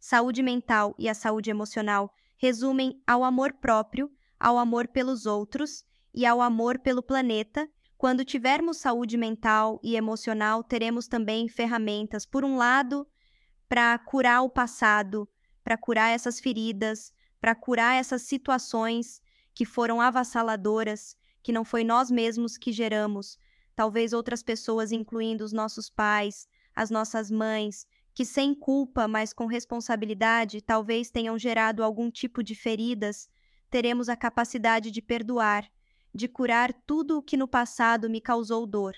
Saúde 0.00 0.42
mental 0.42 0.94
e 0.98 1.08
a 1.08 1.14
saúde 1.14 1.50
emocional 1.50 2.12
resumem 2.36 3.00
ao 3.06 3.22
amor 3.22 3.52
próprio, 3.54 4.10
ao 4.38 4.58
amor 4.58 4.88
pelos 4.88 5.26
outros 5.26 5.84
e 6.12 6.26
ao 6.26 6.40
amor 6.40 6.78
pelo 6.80 7.02
planeta. 7.02 7.68
Quando 8.02 8.24
tivermos 8.24 8.78
saúde 8.78 9.16
mental 9.16 9.78
e 9.80 9.94
emocional, 9.94 10.64
teremos 10.64 11.06
também 11.06 11.46
ferramentas, 11.46 12.26
por 12.26 12.44
um 12.44 12.56
lado, 12.56 13.06
para 13.68 13.96
curar 13.96 14.42
o 14.42 14.50
passado, 14.50 15.28
para 15.62 15.78
curar 15.78 16.10
essas 16.10 16.40
feridas, 16.40 17.12
para 17.40 17.54
curar 17.54 17.94
essas 17.94 18.22
situações 18.22 19.22
que 19.54 19.64
foram 19.64 20.00
avassaladoras, 20.00 21.16
que 21.44 21.52
não 21.52 21.64
foi 21.64 21.84
nós 21.84 22.10
mesmos 22.10 22.58
que 22.58 22.72
geramos, 22.72 23.38
talvez 23.76 24.12
outras 24.12 24.42
pessoas, 24.42 24.90
incluindo 24.90 25.44
os 25.44 25.52
nossos 25.52 25.88
pais, 25.88 26.48
as 26.74 26.90
nossas 26.90 27.30
mães, 27.30 27.86
que 28.12 28.24
sem 28.24 28.52
culpa, 28.52 29.06
mas 29.06 29.32
com 29.32 29.46
responsabilidade, 29.46 30.60
talvez 30.60 31.08
tenham 31.08 31.38
gerado 31.38 31.84
algum 31.84 32.10
tipo 32.10 32.42
de 32.42 32.56
feridas, 32.56 33.28
teremos 33.70 34.08
a 34.08 34.16
capacidade 34.16 34.90
de 34.90 35.00
perdoar, 35.00 35.70
de 36.14 36.28
curar 36.28 36.72
tudo 36.86 37.18
o 37.18 37.22
que 37.22 37.36
no 37.36 37.48
passado 37.48 38.08
me 38.08 38.20
causou 38.20 38.66
dor. 38.66 38.94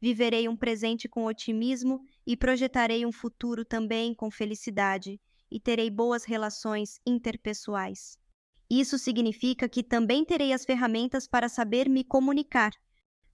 Viverei 0.00 0.48
um 0.48 0.56
presente 0.56 1.08
com 1.08 1.26
otimismo 1.26 2.00
e 2.26 2.36
projetarei 2.36 3.06
um 3.06 3.12
futuro 3.12 3.64
também 3.64 4.14
com 4.14 4.30
felicidade, 4.30 5.20
e 5.50 5.60
terei 5.60 5.90
boas 5.90 6.24
relações 6.24 6.98
interpessoais. 7.06 8.18
Isso 8.70 8.98
significa 8.98 9.68
que 9.68 9.82
também 9.82 10.24
terei 10.24 10.52
as 10.52 10.64
ferramentas 10.64 11.28
para 11.28 11.48
saber 11.48 11.88
me 11.88 12.02
comunicar, 12.02 12.72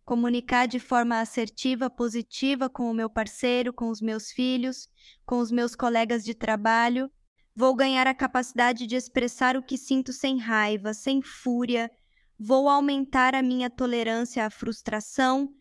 comunicar 0.05 0.67
de 0.67 0.81
forma 0.81 1.21
assertiva, 1.21 1.89
positiva 1.89 2.69
com 2.69 2.91
o 2.91 2.95
meu 2.95 3.09
parceiro, 3.09 3.73
com 3.73 3.89
os 3.89 4.01
meus 4.01 4.33
filhos, 4.33 4.89
com 5.25 5.39
os 5.39 5.53
meus 5.53 5.77
colegas 5.77 6.25
de 6.25 6.35
trabalho. 6.35 7.11
Vou 7.55 7.75
ganhar 7.75 8.07
a 8.07 8.15
capacidade 8.15 8.87
de 8.87 8.97
expressar 8.97 9.57
o 9.57 9.63
que 9.63 9.77
sinto 9.79 10.13
sem 10.13 10.39
raiva, 10.39 10.93
sem 10.93 11.23
fúria. 11.23 11.91
Vou 12.41 12.69
aumentar 12.69 13.35
a 13.35 13.43
minha 13.43 13.69
tolerância 13.69 14.47
à 14.47 14.51
frustração 14.51 15.53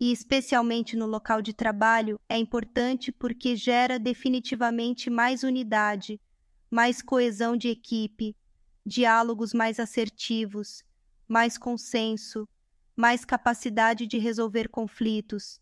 e, 0.00 0.10
especialmente 0.10 0.96
no 0.96 1.06
local 1.06 1.40
de 1.40 1.52
trabalho, 1.52 2.18
é 2.28 2.36
importante 2.36 3.12
porque 3.12 3.54
gera 3.54 4.00
definitivamente 4.00 5.08
mais 5.08 5.44
unidade, 5.44 6.20
mais 6.68 7.00
coesão 7.00 7.56
de 7.56 7.68
equipe, 7.68 8.36
diálogos 8.84 9.54
mais 9.54 9.78
assertivos, 9.78 10.82
mais 11.28 11.56
consenso, 11.56 12.48
mais 12.96 13.24
capacidade 13.24 14.04
de 14.04 14.18
resolver 14.18 14.68
conflitos, 14.70 15.60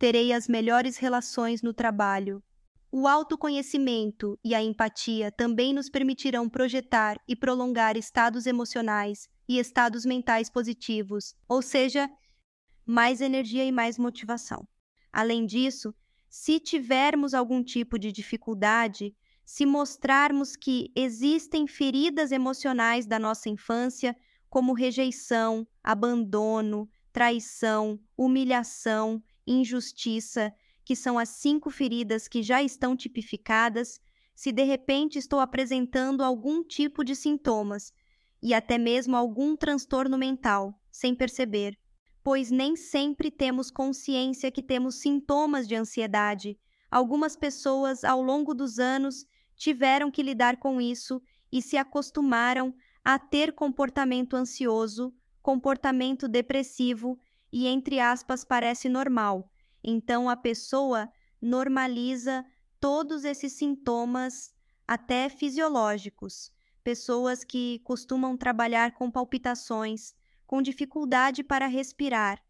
terei 0.00 0.32
as 0.32 0.48
melhores 0.48 0.96
relações 0.96 1.62
no 1.62 1.72
trabalho. 1.72 2.42
O 2.90 3.06
autoconhecimento 3.06 4.36
e 4.42 4.52
a 4.52 4.60
empatia 4.60 5.30
também 5.30 5.72
nos 5.72 5.88
permitirão 5.88 6.48
projetar 6.48 7.20
e 7.28 7.36
prolongar 7.36 7.96
estados 7.96 8.46
emocionais 8.46 9.28
e 9.48 9.58
estados 9.58 10.04
mentais 10.04 10.50
positivos, 10.50 11.34
ou 11.48 11.62
seja, 11.62 12.10
mais 12.84 13.20
energia 13.20 13.64
e 13.64 13.72
mais 13.72 13.98
motivação. 13.98 14.66
Além 15.12 15.46
disso, 15.46 15.94
se 16.28 16.60
tivermos 16.60 17.34
algum 17.34 17.62
tipo 17.62 17.98
de 17.98 18.12
dificuldade, 18.12 19.14
se 19.44 19.64
mostrarmos 19.64 20.56
que 20.56 20.90
existem 20.94 21.66
feridas 21.66 22.32
emocionais 22.32 23.06
da 23.06 23.18
nossa 23.18 23.48
infância 23.48 24.16
como 24.48 24.72
rejeição, 24.72 25.66
abandono, 25.82 26.88
traição, 27.12 27.98
humilhação, 28.16 29.22
injustiça, 29.46 30.52
que 30.84 30.94
são 30.96 31.18
as 31.18 31.30
cinco 31.30 31.70
feridas 31.70 32.28
que 32.28 32.42
já 32.42 32.62
estão 32.62 32.96
tipificadas, 32.96 34.00
se 34.34 34.52
de 34.52 34.64
repente 34.64 35.18
estou 35.18 35.40
apresentando 35.40 36.22
algum 36.22 36.62
tipo 36.62 37.02
de 37.02 37.16
sintomas 37.16 37.92
e 38.42 38.54
até 38.54 38.78
mesmo 38.78 39.16
algum 39.16 39.56
transtorno 39.56 40.16
mental, 40.16 40.78
sem 40.90 41.14
perceber, 41.14 41.78
pois 42.22 42.50
nem 42.50 42.76
sempre 42.76 43.30
temos 43.30 43.70
consciência 43.70 44.50
que 44.50 44.62
temos 44.62 45.00
sintomas 45.00 45.66
de 45.66 45.74
ansiedade. 45.74 46.58
Algumas 46.90 47.36
pessoas, 47.36 48.04
ao 48.04 48.22
longo 48.22 48.54
dos 48.54 48.78
anos, 48.78 49.24
tiveram 49.56 50.10
que 50.10 50.22
lidar 50.22 50.58
com 50.58 50.80
isso 50.80 51.20
e 51.52 51.62
se 51.62 51.76
acostumaram 51.76 52.74
a 53.04 53.18
ter 53.18 53.52
comportamento 53.52 54.34
ansioso, 54.34 55.14
comportamento 55.40 56.28
depressivo 56.28 57.18
e, 57.52 57.66
entre 57.66 58.00
aspas, 58.00 58.44
parece 58.44 58.88
normal. 58.88 59.50
Então 59.82 60.28
a 60.28 60.36
pessoa 60.36 61.08
normaliza 61.40 62.44
todos 62.80 63.24
esses 63.24 63.52
sintomas, 63.52 64.52
até 64.86 65.28
fisiológicos. 65.28 66.50
Pessoas 66.86 67.42
que 67.42 67.80
costumam 67.80 68.36
trabalhar 68.36 68.92
com 68.92 69.10
palpitações, 69.10 70.14
com 70.46 70.62
dificuldade 70.62 71.42
para 71.42 71.66
respirar, 71.66 72.40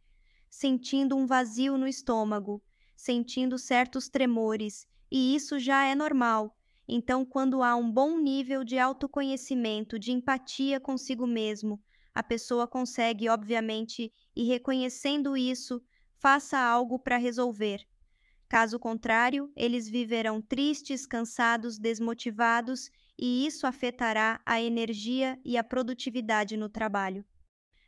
sentindo 0.50 1.16
um 1.16 1.24
vazio 1.24 1.78
no 1.78 1.88
estômago, 1.88 2.62
sentindo 2.94 3.56
certos 3.56 4.10
tremores, 4.10 4.86
e 5.10 5.34
isso 5.34 5.58
já 5.58 5.86
é 5.86 5.94
normal. 5.94 6.54
Então, 6.86 7.24
quando 7.24 7.62
há 7.62 7.76
um 7.76 7.90
bom 7.90 8.18
nível 8.18 8.62
de 8.62 8.78
autoconhecimento, 8.78 9.98
de 9.98 10.12
empatia 10.12 10.78
consigo 10.78 11.26
mesmo, 11.26 11.82
a 12.14 12.22
pessoa 12.22 12.68
consegue, 12.68 13.30
obviamente, 13.30 14.12
e 14.36 14.44
reconhecendo 14.44 15.34
isso, 15.34 15.82
faça 16.18 16.58
algo 16.58 16.98
para 16.98 17.16
resolver. 17.16 17.86
Caso 18.50 18.78
contrário, 18.78 19.50
eles 19.56 19.88
viverão 19.88 20.42
tristes, 20.42 21.06
cansados, 21.06 21.78
desmotivados 21.78 22.90
e 23.18 23.46
isso 23.46 23.66
afetará 23.66 24.40
a 24.44 24.60
energia 24.60 25.38
e 25.44 25.56
a 25.56 25.64
produtividade 25.64 26.56
no 26.56 26.68
trabalho. 26.68 27.24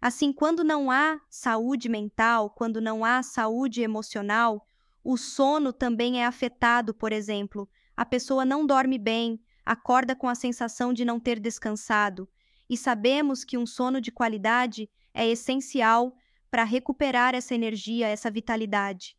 Assim, 0.00 0.32
quando 0.32 0.62
não 0.62 0.90
há 0.90 1.20
saúde 1.28 1.88
mental, 1.88 2.50
quando 2.50 2.80
não 2.80 3.04
há 3.04 3.22
saúde 3.22 3.82
emocional, 3.82 4.64
o 5.02 5.16
sono 5.16 5.72
também 5.72 6.22
é 6.22 6.26
afetado, 6.26 6.94
por 6.94 7.12
exemplo, 7.12 7.68
a 7.96 8.04
pessoa 8.04 8.44
não 8.44 8.64
dorme 8.64 8.96
bem, 8.96 9.40
acorda 9.64 10.14
com 10.14 10.28
a 10.28 10.34
sensação 10.34 10.92
de 10.92 11.04
não 11.04 11.18
ter 11.18 11.40
descansado, 11.40 12.28
e 12.70 12.76
sabemos 12.76 13.44
que 13.44 13.58
um 13.58 13.66
sono 13.66 14.00
de 14.00 14.12
qualidade 14.12 14.88
é 15.12 15.26
essencial 15.26 16.14
para 16.50 16.64
recuperar 16.64 17.34
essa 17.34 17.54
energia, 17.54 18.06
essa 18.06 18.30
vitalidade. 18.30 19.16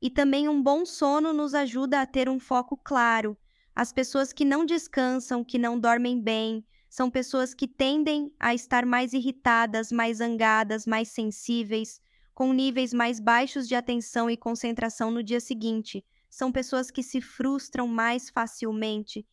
E 0.00 0.10
também 0.10 0.48
um 0.48 0.62
bom 0.62 0.84
sono 0.84 1.32
nos 1.32 1.54
ajuda 1.54 2.00
a 2.00 2.06
ter 2.06 2.28
um 2.28 2.38
foco 2.38 2.76
claro. 2.76 3.36
As 3.74 3.92
pessoas 3.92 4.32
que 4.32 4.44
não 4.44 4.66
descansam, 4.66 5.42
que 5.42 5.58
não 5.58 5.78
dormem 5.78 6.20
bem, 6.20 6.64
são 6.90 7.10
pessoas 7.10 7.54
que 7.54 7.66
tendem 7.66 8.30
a 8.38 8.54
estar 8.54 8.84
mais 8.84 9.14
irritadas, 9.14 9.90
mais 9.90 10.18
zangadas, 10.18 10.86
mais 10.86 11.08
sensíveis, 11.08 12.00
com 12.34 12.52
níveis 12.52 12.92
mais 12.92 13.18
baixos 13.18 13.66
de 13.66 13.74
atenção 13.74 14.28
e 14.28 14.36
concentração 14.36 15.10
no 15.10 15.22
dia 15.22 15.40
seguinte, 15.40 16.04
são 16.28 16.50
pessoas 16.50 16.90
que 16.90 17.02
se 17.02 17.20
frustram 17.20 17.86
mais 17.86 18.30
facilmente 18.30 19.26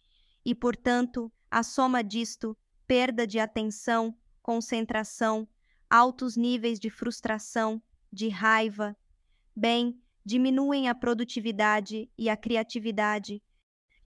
e, 0.46 0.53
portanto, 0.53 1.31
a 1.50 1.63
soma 1.63 2.03
disto, 2.03 2.58
perda 2.86 3.25
de 3.25 3.39
atenção, 3.39 4.15
concentração, 4.41 5.48
altos 5.89 6.36
níveis 6.36 6.79
de 6.79 6.89
frustração, 6.89 7.81
de 8.12 8.27
raiva, 8.29 8.98
bem, 9.55 9.98
diminuem 10.25 10.89
a 10.89 10.96
produtividade 10.96 12.10
e 12.17 12.29
a 12.29 12.36
criatividade, 12.36 13.41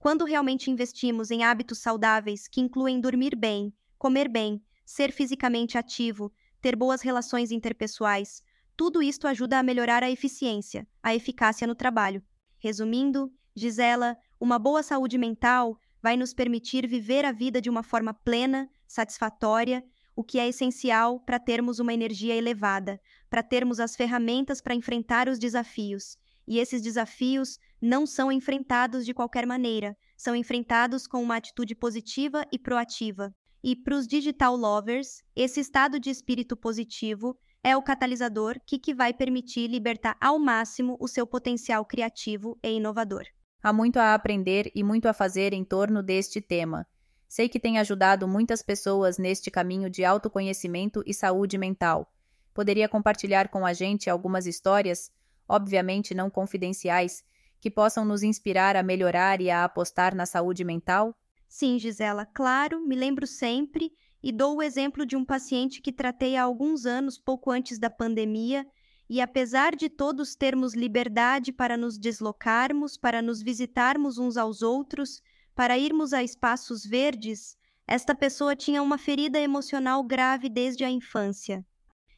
Quando 0.04 0.26
realmente 0.26 0.70
investimos 0.70 1.30
em 1.30 1.44
hábitos 1.44 1.78
saudáveis 1.78 2.46
que 2.46 2.60
incluem 2.60 3.00
dormir 3.00 3.34
bem, 3.34 3.72
comer 3.96 4.28
bem, 4.28 4.62
ser 4.84 5.10
fisicamente 5.10 5.78
ativo, 5.78 6.30
ter 6.60 6.76
boas 6.76 7.00
relações 7.00 7.50
interpessoais, 7.50 8.42
tudo 8.76 9.02
isto 9.02 9.26
ajuda 9.26 9.58
a 9.58 9.62
melhorar 9.62 10.02
a 10.02 10.10
eficiência, 10.10 10.86
a 11.02 11.14
eficácia 11.14 11.66
no 11.66 11.74
trabalho. 11.74 12.22
Resumindo, 12.58 13.32
diz 13.56 13.78
ela, 13.78 14.14
uma 14.38 14.58
boa 14.58 14.82
saúde 14.82 15.16
mental 15.16 15.74
vai 16.02 16.18
nos 16.18 16.34
permitir 16.34 16.86
viver 16.86 17.24
a 17.24 17.32
vida 17.32 17.58
de 17.58 17.70
uma 17.70 17.82
forma 17.82 18.12
plena, 18.12 18.68
satisfatória, 18.86 19.82
o 20.14 20.22
que 20.22 20.38
é 20.38 20.46
essencial 20.46 21.18
para 21.18 21.40
termos 21.40 21.78
uma 21.78 21.94
energia 21.94 22.34
elevada, 22.34 23.00
para 23.30 23.42
termos 23.42 23.80
as 23.80 23.96
ferramentas 23.96 24.60
para 24.60 24.74
enfrentar 24.74 25.30
os 25.30 25.38
desafios. 25.38 26.18
E 26.46 26.58
esses 26.58 26.82
desafios 26.82 27.58
não 27.84 28.06
são 28.06 28.32
enfrentados 28.32 29.04
de 29.04 29.12
qualquer 29.12 29.46
maneira, 29.46 29.94
são 30.16 30.34
enfrentados 30.34 31.06
com 31.06 31.22
uma 31.22 31.36
atitude 31.36 31.74
positiva 31.74 32.42
e 32.50 32.58
proativa. 32.58 33.30
E 33.62 33.76
para 33.76 33.94
os 33.94 34.06
digital 34.06 34.56
lovers, 34.56 35.22
esse 35.36 35.60
estado 35.60 36.00
de 36.00 36.08
espírito 36.08 36.56
positivo 36.56 37.38
é 37.62 37.76
o 37.76 37.82
catalisador 37.82 38.58
que, 38.66 38.78
que 38.78 38.94
vai 38.94 39.12
permitir 39.12 39.68
libertar 39.68 40.16
ao 40.18 40.38
máximo 40.38 40.96
o 40.98 41.06
seu 41.06 41.26
potencial 41.26 41.84
criativo 41.84 42.58
e 42.62 42.70
inovador. 42.70 43.24
Há 43.62 43.70
muito 43.70 43.98
a 43.98 44.14
aprender 44.14 44.72
e 44.74 44.82
muito 44.82 45.06
a 45.06 45.12
fazer 45.12 45.52
em 45.52 45.62
torno 45.62 46.02
deste 46.02 46.40
tema. 46.40 46.86
Sei 47.28 47.50
que 47.50 47.60
tem 47.60 47.78
ajudado 47.78 48.26
muitas 48.26 48.62
pessoas 48.62 49.18
neste 49.18 49.50
caminho 49.50 49.90
de 49.90 50.06
autoconhecimento 50.06 51.02
e 51.06 51.12
saúde 51.12 51.58
mental. 51.58 52.10
Poderia 52.54 52.88
compartilhar 52.88 53.48
com 53.48 53.66
a 53.66 53.74
gente 53.74 54.08
algumas 54.08 54.46
histórias, 54.46 55.10
obviamente 55.46 56.14
não 56.14 56.30
confidenciais, 56.30 57.22
que 57.64 57.70
possam 57.70 58.04
nos 58.04 58.22
inspirar 58.22 58.76
a 58.76 58.82
melhorar 58.82 59.40
e 59.40 59.48
a 59.48 59.64
apostar 59.64 60.14
na 60.14 60.26
saúde 60.26 60.62
mental? 60.62 61.16
Sim, 61.48 61.78
Gisela, 61.78 62.26
claro, 62.26 62.86
me 62.86 62.94
lembro 62.94 63.26
sempre 63.26 63.90
e 64.22 64.30
dou 64.30 64.56
o 64.58 64.62
exemplo 64.62 65.06
de 65.06 65.16
um 65.16 65.24
paciente 65.24 65.80
que 65.80 65.90
tratei 65.90 66.36
há 66.36 66.42
alguns 66.42 66.84
anos, 66.84 67.16
pouco 67.16 67.50
antes 67.50 67.78
da 67.78 67.88
pandemia, 67.88 68.66
e 69.08 69.18
apesar 69.18 69.74
de 69.74 69.88
todos 69.88 70.36
termos 70.36 70.74
liberdade 70.74 71.54
para 71.54 71.74
nos 71.74 71.96
deslocarmos, 71.96 72.98
para 72.98 73.22
nos 73.22 73.40
visitarmos 73.40 74.18
uns 74.18 74.36
aos 74.36 74.60
outros, 74.60 75.22
para 75.54 75.78
irmos 75.78 76.12
a 76.12 76.22
espaços 76.22 76.84
verdes, 76.84 77.56
esta 77.86 78.14
pessoa 78.14 78.54
tinha 78.54 78.82
uma 78.82 78.98
ferida 78.98 79.40
emocional 79.40 80.04
grave 80.04 80.50
desde 80.50 80.84
a 80.84 80.90
infância. 80.90 81.64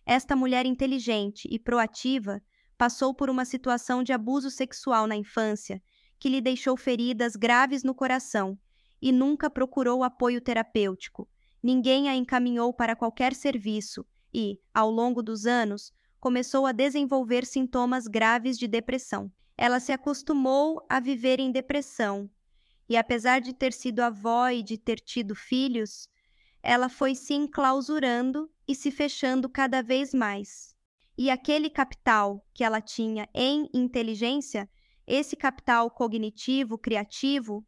Esta 0.04 0.34
mulher 0.34 0.66
inteligente 0.66 1.46
e 1.48 1.56
proativa 1.56 2.42
passou 2.76 3.14
por 3.14 3.30
uma 3.30 3.44
situação 3.44 4.02
de 4.02 4.12
abuso 4.12 4.50
sexual 4.50 5.06
na 5.06 5.16
infância 5.16 5.82
que 6.18 6.28
lhe 6.28 6.40
deixou 6.40 6.76
feridas 6.76 7.36
graves 7.36 7.82
no 7.82 7.94
coração 7.94 8.58
e 9.00 9.12
nunca 9.12 9.50
procurou 9.50 10.02
apoio 10.02 10.40
terapêutico. 10.40 11.28
Ninguém 11.62 12.08
a 12.08 12.14
encaminhou 12.14 12.72
para 12.72 12.96
qualquer 12.96 13.34
serviço 13.34 14.06
e, 14.32 14.58
ao 14.72 14.90
longo 14.90 15.22
dos 15.22 15.46
anos, 15.46 15.92
começou 16.20 16.66
a 16.66 16.72
desenvolver 16.72 17.44
sintomas 17.44 18.06
graves 18.06 18.58
de 18.58 18.66
depressão. 18.66 19.30
Ela 19.56 19.80
se 19.80 19.92
acostumou 19.92 20.84
a 20.88 21.00
viver 21.00 21.40
em 21.40 21.50
depressão 21.50 22.30
e, 22.88 22.96
apesar 22.96 23.40
de 23.40 23.52
ter 23.52 23.72
sido 23.72 24.00
avó 24.00 24.48
e 24.48 24.62
de 24.62 24.78
ter 24.78 25.00
tido 25.00 25.34
filhos, 25.34 26.08
ela 26.62 26.88
foi 26.88 27.14
se 27.14 27.34
enclausurando 27.34 28.50
e 28.66 28.74
se 28.74 28.90
fechando 28.90 29.48
cada 29.48 29.82
vez 29.82 30.12
mais. 30.12 30.75
E 31.16 31.30
aquele 31.30 31.70
capital 31.70 32.44
que 32.52 32.62
ela 32.62 32.80
tinha 32.80 33.28
em 33.34 33.68
inteligência, 33.72 34.68
esse 35.06 35.36
capital 35.36 35.90
cognitivo, 35.90 36.78
criativo, 36.78 37.64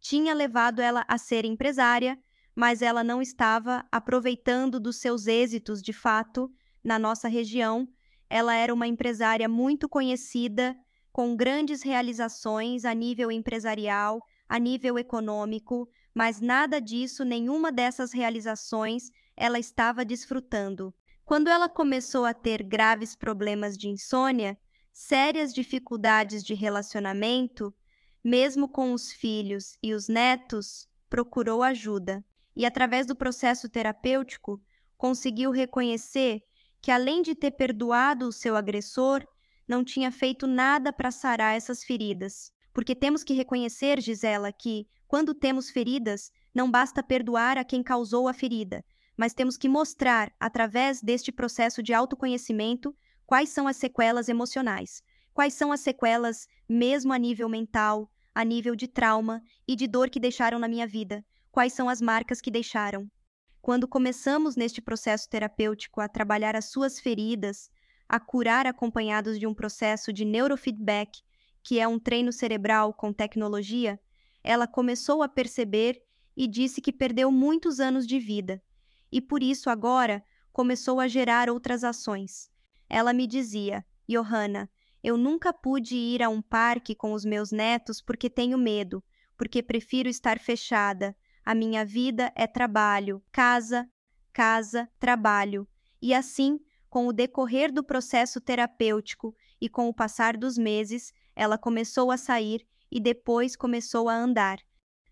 tinha 0.00 0.34
levado 0.34 0.80
ela 0.80 1.04
a 1.08 1.18
ser 1.18 1.44
empresária, 1.44 2.18
mas 2.54 2.82
ela 2.82 3.02
não 3.02 3.22
estava 3.22 3.84
aproveitando 3.90 4.78
dos 4.78 5.00
seus 5.00 5.26
êxitos 5.26 5.82
de 5.82 5.92
fato 5.92 6.50
na 6.84 6.98
nossa 6.98 7.28
região 7.28 7.88
ela 8.32 8.54
era 8.54 8.72
uma 8.72 8.86
empresária 8.86 9.46
muito 9.46 9.86
conhecida, 9.86 10.74
com 11.12 11.36
grandes 11.36 11.82
realizações 11.82 12.86
a 12.86 12.94
nível 12.94 13.30
empresarial, 13.30 14.22
a 14.48 14.58
nível 14.58 14.98
econômico, 14.98 15.86
mas 16.14 16.40
nada 16.40 16.80
disso, 16.80 17.26
nenhuma 17.26 17.70
dessas 17.70 18.10
realizações, 18.10 19.10
ela 19.36 19.58
estava 19.58 20.02
desfrutando. 20.02 20.94
Quando 21.24 21.48
ela 21.48 21.68
começou 21.68 22.24
a 22.24 22.34
ter 22.34 22.62
graves 22.62 23.14
problemas 23.14 23.76
de 23.78 23.88
insônia, 23.88 24.58
sérias 24.92 25.54
dificuldades 25.54 26.42
de 26.42 26.54
relacionamento, 26.54 27.74
mesmo 28.22 28.68
com 28.68 28.92
os 28.92 29.12
filhos 29.12 29.76
e 29.82 29.94
os 29.94 30.08
netos, 30.08 30.86
procurou 31.08 31.62
ajuda 31.62 32.24
e, 32.54 32.66
através 32.66 33.06
do 33.06 33.16
processo 33.16 33.68
terapêutico, 33.68 34.60
conseguiu 34.96 35.50
reconhecer 35.50 36.42
que 36.80 36.90
além 36.90 37.22
de 37.22 37.34
ter 37.34 37.52
perdoado 37.52 38.26
o 38.26 38.32
seu 38.32 38.56
agressor, 38.56 39.26
não 39.66 39.84
tinha 39.84 40.10
feito 40.10 40.46
nada 40.46 40.92
para 40.92 41.10
sarar 41.10 41.56
essas 41.56 41.84
feridas. 41.84 42.52
Porque 42.74 42.94
temos 42.94 43.22
que 43.22 43.34
reconhecer, 43.34 44.00
Gisela, 44.00 44.52
que, 44.52 44.86
quando 45.06 45.34
temos 45.34 45.70
feridas, 45.70 46.30
não 46.54 46.70
basta 46.70 47.02
perdoar 47.02 47.56
a 47.56 47.64
quem 47.64 47.82
causou 47.82 48.28
a 48.28 48.32
ferida, 48.32 48.84
mas 49.16 49.34
temos 49.34 49.56
que 49.56 49.68
mostrar, 49.68 50.32
através 50.40 51.02
deste 51.02 51.30
processo 51.30 51.82
de 51.82 51.92
autoconhecimento, 51.92 52.94
quais 53.26 53.50
são 53.50 53.68
as 53.68 53.76
sequelas 53.76 54.28
emocionais, 54.28 55.02
quais 55.34 55.54
são 55.54 55.72
as 55.72 55.80
sequelas, 55.80 56.46
mesmo 56.68 57.12
a 57.12 57.18
nível 57.18 57.48
mental, 57.48 58.10
a 58.34 58.44
nível 58.44 58.74
de 58.74 58.88
trauma 58.88 59.42
e 59.68 59.76
de 59.76 59.86
dor 59.86 60.08
que 60.08 60.20
deixaram 60.20 60.58
na 60.58 60.68
minha 60.68 60.86
vida, 60.86 61.24
quais 61.50 61.72
são 61.72 61.88
as 61.88 62.00
marcas 62.00 62.40
que 62.40 62.50
deixaram. 62.50 63.10
Quando 63.60 63.86
começamos 63.86 64.56
neste 64.56 64.80
processo 64.80 65.28
terapêutico 65.28 66.00
a 66.00 66.08
trabalhar 66.08 66.56
as 66.56 66.70
suas 66.70 66.98
feridas, 66.98 67.70
a 68.08 68.18
curar 68.18 68.66
acompanhados 68.66 69.38
de 69.38 69.46
um 69.46 69.54
processo 69.54 70.12
de 70.12 70.24
neurofeedback, 70.24 71.20
que 71.62 71.78
é 71.78 71.86
um 71.86 71.98
treino 71.98 72.32
cerebral 72.32 72.92
com 72.92 73.12
tecnologia, 73.12 74.00
ela 74.42 74.66
começou 74.66 75.22
a 75.22 75.28
perceber 75.28 76.02
e 76.36 76.48
disse 76.48 76.80
que 76.80 76.92
perdeu 76.92 77.30
muitos 77.30 77.78
anos 77.78 78.06
de 78.06 78.18
vida 78.18 78.60
e 79.12 79.20
por 79.20 79.42
isso 79.42 79.68
agora 79.68 80.24
começou 80.52 80.98
a 80.98 81.06
gerar 81.06 81.50
outras 81.50 81.84
ações. 81.84 82.50
Ela 82.88 83.12
me 83.12 83.26
dizia: 83.26 83.84
Johanna, 84.08 84.70
eu 85.02 85.16
nunca 85.16 85.52
pude 85.52 85.94
ir 85.94 86.22
a 86.22 86.28
um 86.28 86.40
parque 86.40 86.94
com 86.94 87.12
os 87.12 87.24
meus 87.24 87.52
netos 87.52 88.00
porque 88.00 88.30
tenho 88.30 88.56
medo, 88.56 89.04
porque 89.36 89.62
prefiro 89.62 90.08
estar 90.08 90.38
fechada, 90.38 91.14
a 91.44 91.54
minha 91.54 91.84
vida 91.84 92.32
é 92.36 92.46
trabalho, 92.46 93.22
casa, 93.30 93.88
casa, 94.32 94.88
trabalho. 94.98 95.68
E 96.00 96.14
assim, 96.14 96.58
com 96.88 97.06
o 97.06 97.12
decorrer 97.12 97.72
do 97.72 97.82
processo 97.82 98.40
terapêutico 98.40 99.34
e 99.60 99.68
com 99.68 99.88
o 99.88 99.94
passar 99.94 100.36
dos 100.36 100.56
meses, 100.56 101.12
ela 101.34 101.58
começou 101.58 102.10
a 102.10 102.16
sair 102.16 102.66
e 102.90 103.00
depois 103.00 103.56
começou 103.56 104.08
a 104.08 104.14
andar. 104.14 104.58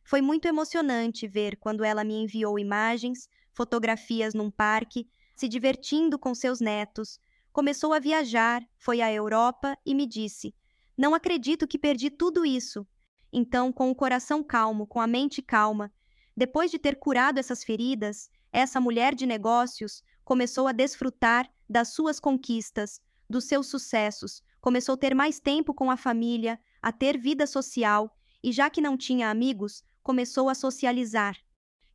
Foi 0.04 0.20
muito 0.20 0.46
emocionante 0.46 1.26
ver 1.26 1.56
quando 1.56 1.84
ela 1.84 2.04
me 2.04 2.14
enviou 2.14 2.58
imagens, 2.58 3.28
fotografias 3.52 4.34
num 4.34 4.50
parque, 4.50 5.08
se 5.36 5.48
divertindo 5.48 6.18
com 6.18 6.34
seus 6.34 6.60
netos. 6.60 7.18
Começou 7.52 7.92
a 7.92 7.98
viajar, 7.98 8.62
foi 8.78 9.00
à 9.00 9.12
Europa 9.12 9.76
e 9.84 9.94
me 9.94 10.06
disse: 10.06 10.54
Não 10.96 11.14
acredito 11.14 11.66
que 11.66 11.78
perdi 11.78 12.10
tudo 12.10 12.44
isso. 12.44 12.86
Então, 13.32 13.72
com 13.72 13.90
o 13.90 13.94
coração 13.94 14.42
calmo, 14.42 14.86
com 14.86 15.00
a 15.00 15.06
mente 15.06 15.40
calma, 15.40 15.92
depois 16.36 16.70
de 16.70 16.78
ter 16.78 16.96
curado 16.96 17.38
essas 17.38 17.62
feridas, 17.64 18.30
essa 18.52 18.80
mulher 18.80 19.14
de 19.14 19.26
negócios 19.26 20.02
começou 20.24 20.66
a 20.66 20.72
desfrutar 20.72 21.48
das 21.68 21.88
suas 21.88 22.18
conquistas, 22.18 23.00
dos 23.28 23.44
seus 23.44 23.68
sucessos, 23.68 24.42
começou 24.60 24.94
a 24.94 24.98
ter 24.98 25.14
mais 25.14 25.38
tempo 25.38 25.72
com 25.72 25.90
a 25.90 25.96
família, 25.96 26.58
a 26.82 26.92
ter 26.92 27.18
vida 27.18 27.46
social 27.46 28.16
e, 28.42 28.52
já 28.52 28.68
que 28.68 28.80
não 28.80 28.96
tinha 28.96 29.30
amigos, 29.30 29.82
começou 30.02 30.48
a 30.48 30.54
socializar. 30.54 31.36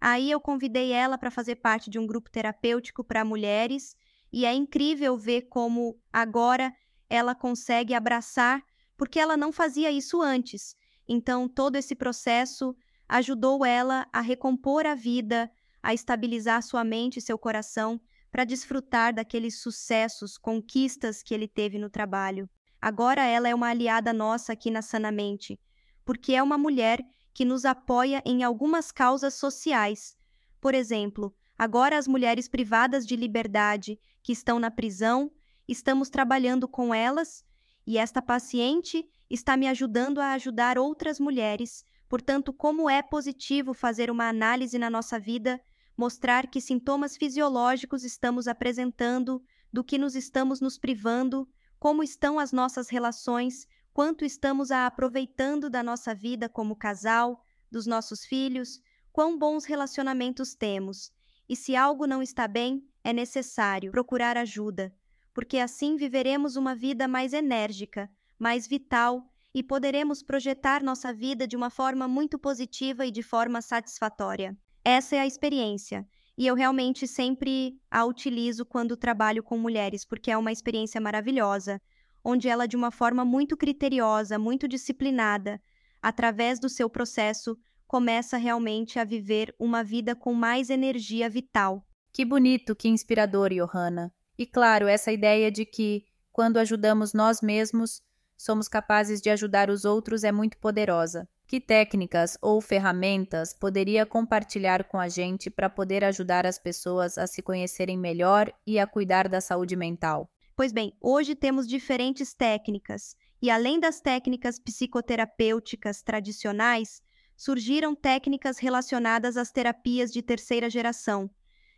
Aí 0.07 0.29
eu 0.29 0.39
convidei 0.39 0.91
ela 0.91 1.17
para 1.17 1.31
fazer 1.31 1.55
parte 1.55 1.89
de 1.89 1.97
um 1.97 2.05
grupo 2.05 2.29
terapêutico 2.29 3.03
para 3.03 3.25
mulheres 3.25 3.95
e 4.31 4.45
é 4.45 4.53
incrível 4.53 5.17
ver 5.17 5.47
como 5.49 5.99
agora 6.13 6.71
ela 7.09 7.33
consegue 7.33 7.91
abraçar, 7.91 8.63
porque 8.95 9.19
ela 9.19 9.35
não 9.35 9.51
fazia 9.51 9.89
isso 9.89 10.21
antes. 10.21 10.75
Então, 11.07 11.49
todo 11.49 11.75
esse 11.75 11.95
processo 11.95 12.75
ajudou 13.09 13.65
ela 13.65 14.07
a 14.13 14.21
recompor 14.21 14.85
a 14.85 14.93
vida, 14.93 15.51
a 15.81 15.91
estabilizar 15.91 16.61
sua 16.61 16.83
mente 16.83 17.17
e 17.17 17.21
seu 17.23 17.35
coração 17.39 17.99
para 18.31 18.45
desfrutar 18.45 19.11
daqueles 19.11 19.59
sucessos, 19.59 20.37
conquistas 20.37 21.23
que 21.23 21.33
ele 21.33 21.47
teve 21.47 21.79
no 21.79 21.89
trabalho. 21.89 22.47
Agora 22.79 23.23
ela 23.23 23.49
é 23.49 23.55
uma 23.55 23.69
aliada 23.69 24.13
nossa 24.13 24.53
aqui 24.53 24.69
na 24.69 24.83
Sanamente, 24.83 25.59
porque 26.05 26.35
é 26.35 26.43
uma 26.43 26.59
mulher 26.59 27.03
que 27.35 27.45
nos 27.45 27.65
apoia 27.65 28.23
em 28.25 28.41
algumas 28.41 28.91
causas 28.91 29.35
sociais. 29.35 30.17
Por 30.59 30.73
exemplo, 30.73 31.31
agora 31.55 31.99
as 31.99 32.07
mulheres 32.07 32.47
privadas 32.47 33.05
de 33.05 33.15
liberdade 33.15 33.99
que 34.23 34.31
estão 34.31 34.57
na 34.57 34.71
prisão, 34.71 35.31
estamos 35.67 36.09
trabalhando 36.09 36.67
com 36.67 36.95
elas 36.95 37.45
e 37.85 37.99
esta 37.99 38.23
paciente 38.23 39.07
está 39.29 39.55
me 39.55 39.67
ajudando 39.67 40.17
a 40.17 40.31
ajudar 40.31 40.79
outras 40.79 41.19
mulheres 41.19 41.85
Portanto, 42.07 42.53
como 42.53 42.89
é 42.89 43.01
positivo 43.01 43.73
fazer 43.73 44.11
uma 44.11 44.29
análise 44.29 44.77
na 44.77 44.89
nossa 44.89 45.19
vida, 45.19 45.59
mostrar 45.97 46.47
que 46.47 46.61
sintomas 46.61 47.17
fisiológicos 47.17 48.03
estamos 48.03 48.47
apresentando, 48.47 49.43
do 49.73 49.83
que 49.83 49.97
nos 49.97 50.15
estamos 50.15 50.61
nos 50.61 50.77
privando, 50.77 51.49
como 51.79 52.03
estão 52.03 52.39
as 52.39 52.51
nossas 52.51 52.89
relações, 52.89 53.67
quanto 53.95 54.25
estamos 54.25 54.71
a 54.71 54.87
aproveitando 54.87 55.69
da 55.69 55.81
nossa 55.81 56.13
vida 56.13 56.49
como 56.49 56.75
casal, 56.75 57.41
dos 57.71 57.87
nossos 57.87 58.25
filhos, 58.25 58.81
quão 59.09 59.39
bons 59.39 59.63
relacionamentos 59.63 60.53
temos. 60.53 61.13
E 61.47 61.55
se 61.55 61.77
algo 61.77 62.05
não 62.05 62.21
está 62.21 62.45
bem, 62.45 62.85
é 63.05 63.13
necessário 63.13 63.91
procurar 63.91 64.35
ajuda, 64.35 64.93
porque 65.33 65.59
assim 65.59 65.95
viveremos 65.95 66.57
uma 66.57 66.75
vida 66.75 67.07
mais 67.07 67.31
enérgica, 67.31 68.11
mais 68.37 68.67
vital 68.67 69.31
e 69.53 69.63
poderemos 69.63 70.21
projetar 70.21 70.83
nossa 70.83 71.13
vida 71.13 71.47
de 71.47 71.55
uma 71.55 71.69
forma 71.69 72.05
muito 72.05 72.37
positiva 72.37 73.05
e 73.05 73.11
de 73.11 73.23
forma 73.23 73.61
satisfatória. 73.61 74.57
Essa 74.83 75.15
é 75.15 75.19
a 75.19 75.25
experiência, 75.25 76.05
e 76.37 76.45
eu 76.45 76.53
realmente 76.53 77.07
sempre 77.07 77.79
a 77.89 78.03
utilizo 78.03 78.65
quando 78.65 78.97
trabalho 78.97 79.41
com 79.41 79.57
mulheres, 79.57 80.03
porque 80.03 80.29
é 80.29 80.37
uma 80.37 80.51
experiência 80.51 80.99
maravilhosa, 80.99 81.81
onde 82.25 82.49
ela, 82.49 82.67
de 82.67 82.75
uma 82.75 82.89
forma 82.89 83.23
muito 83.23 83.55
criteriosa, 83.55 84.39
muito 84.39 84.67
disciplinada, 84.67 85.61
através 86.01 86.59
do 86.59 86.67
seu 86.67 86.89
processo, 86.89 87.55
começa 87.87 88.35
realmente 88.35 88.97
a 88.97 89.03
viver 89.03 89.53
uma 89.59 89.83
vida 89.83 90.15
com 90.15 90.33
mais 90.33 90.71
energia 90.71 91.29
vital. 91.29 91.85
Que 92.11 92.25
bonito, 92.25 92.75
que 92.75 92.87
inspirador, 92.87 93.51
Johanna. 93.53 94.11
E 94.37 94.45
claro, 94.45 94.87
essa 94.87 95.11
ideia 95.11 95.51
de 95.51 95.65
que, 95.65 96.03
quando 96.31 96.57
ajudamos 96.57 97.13
nós 97.13 97.41
mesmos, 97.41 98.01
somos 98.35 98.67
capazes 98.67 99.21
de 99.21 99.29
ajudar 99.29 99.69
os 99.69 99.85
outros 99.85 100.23
é 100.23 100.31
muito 100.31 100.57
poderosa. 100.57 101.29
Que 101.47 101.61
técnicas 101.61 102.37
ou 102.41 102.59
ferramentas 102.59 103.53
poderia 103.53 104.03
compartilhar 104.03 104.85
com 104.85 104.99
a 104.99 105.07
gente 105.07 105.51
para 105.51 105.69
poder 105.69 106.03
ajudar 106.03 106.45
as 106.45 106.57
pessoas 106.57 107.19
a 107.19 107.27
se 107.27 107.43
conhecerem 107.43 107.97
melhor 107.97 108.51
e 108.65 108.79
a 108.79 108.87
cuidar 108.87 109.29
da 109.29 109.39
saúde 109.39 109.75
mental? 109.75 110.27
Pois 110.55 110.71
bem, 110.71 110.93
hoje 111.01 111.35
temos 111.35 111.67
diferentes 111.67 112.33
técnicas, 112.33 113.13
e 113.41 113.49
além 113.49 113.77
das 113.77 113.99
técnicas 113.99 114.57
psicoterapêuticas 114.57 116.01
tradicionais, 116.01 117.01
surgiram 117.35 117.93
técnicas 117.93 118.57
relacionadas 118.57 119.35
às 119.35 119.51
terapias 119.51 120.13
de 120.13 120.21
terceira 120.21 120.69
geração, 120.69 121.29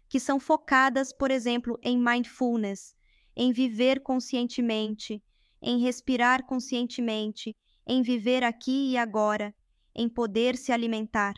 que 0.07 0.19
são 0.19 0.39
focadas, 0.39 1.11
por 1.11 1.31
exemplo, 1.31 1.79
em 1.81 1.97
mindfulness, 1.97 2.93
em 3.35 3.51
viver 3.51 4.01
conscientemente, 4.01 5.23
em 5.59 5.79
respirar 5.79 6.45
conscientemente, 6.45 7.55
em 7.87 8.03
viver 8.03 8.43
aqui 8.43 8.91
e 8.91 8.97
agora, 8.97 9.55
em 9.95 10.07
poder 10.07 10.55
se 10.55 10.71
alimentar. 10.71 11.33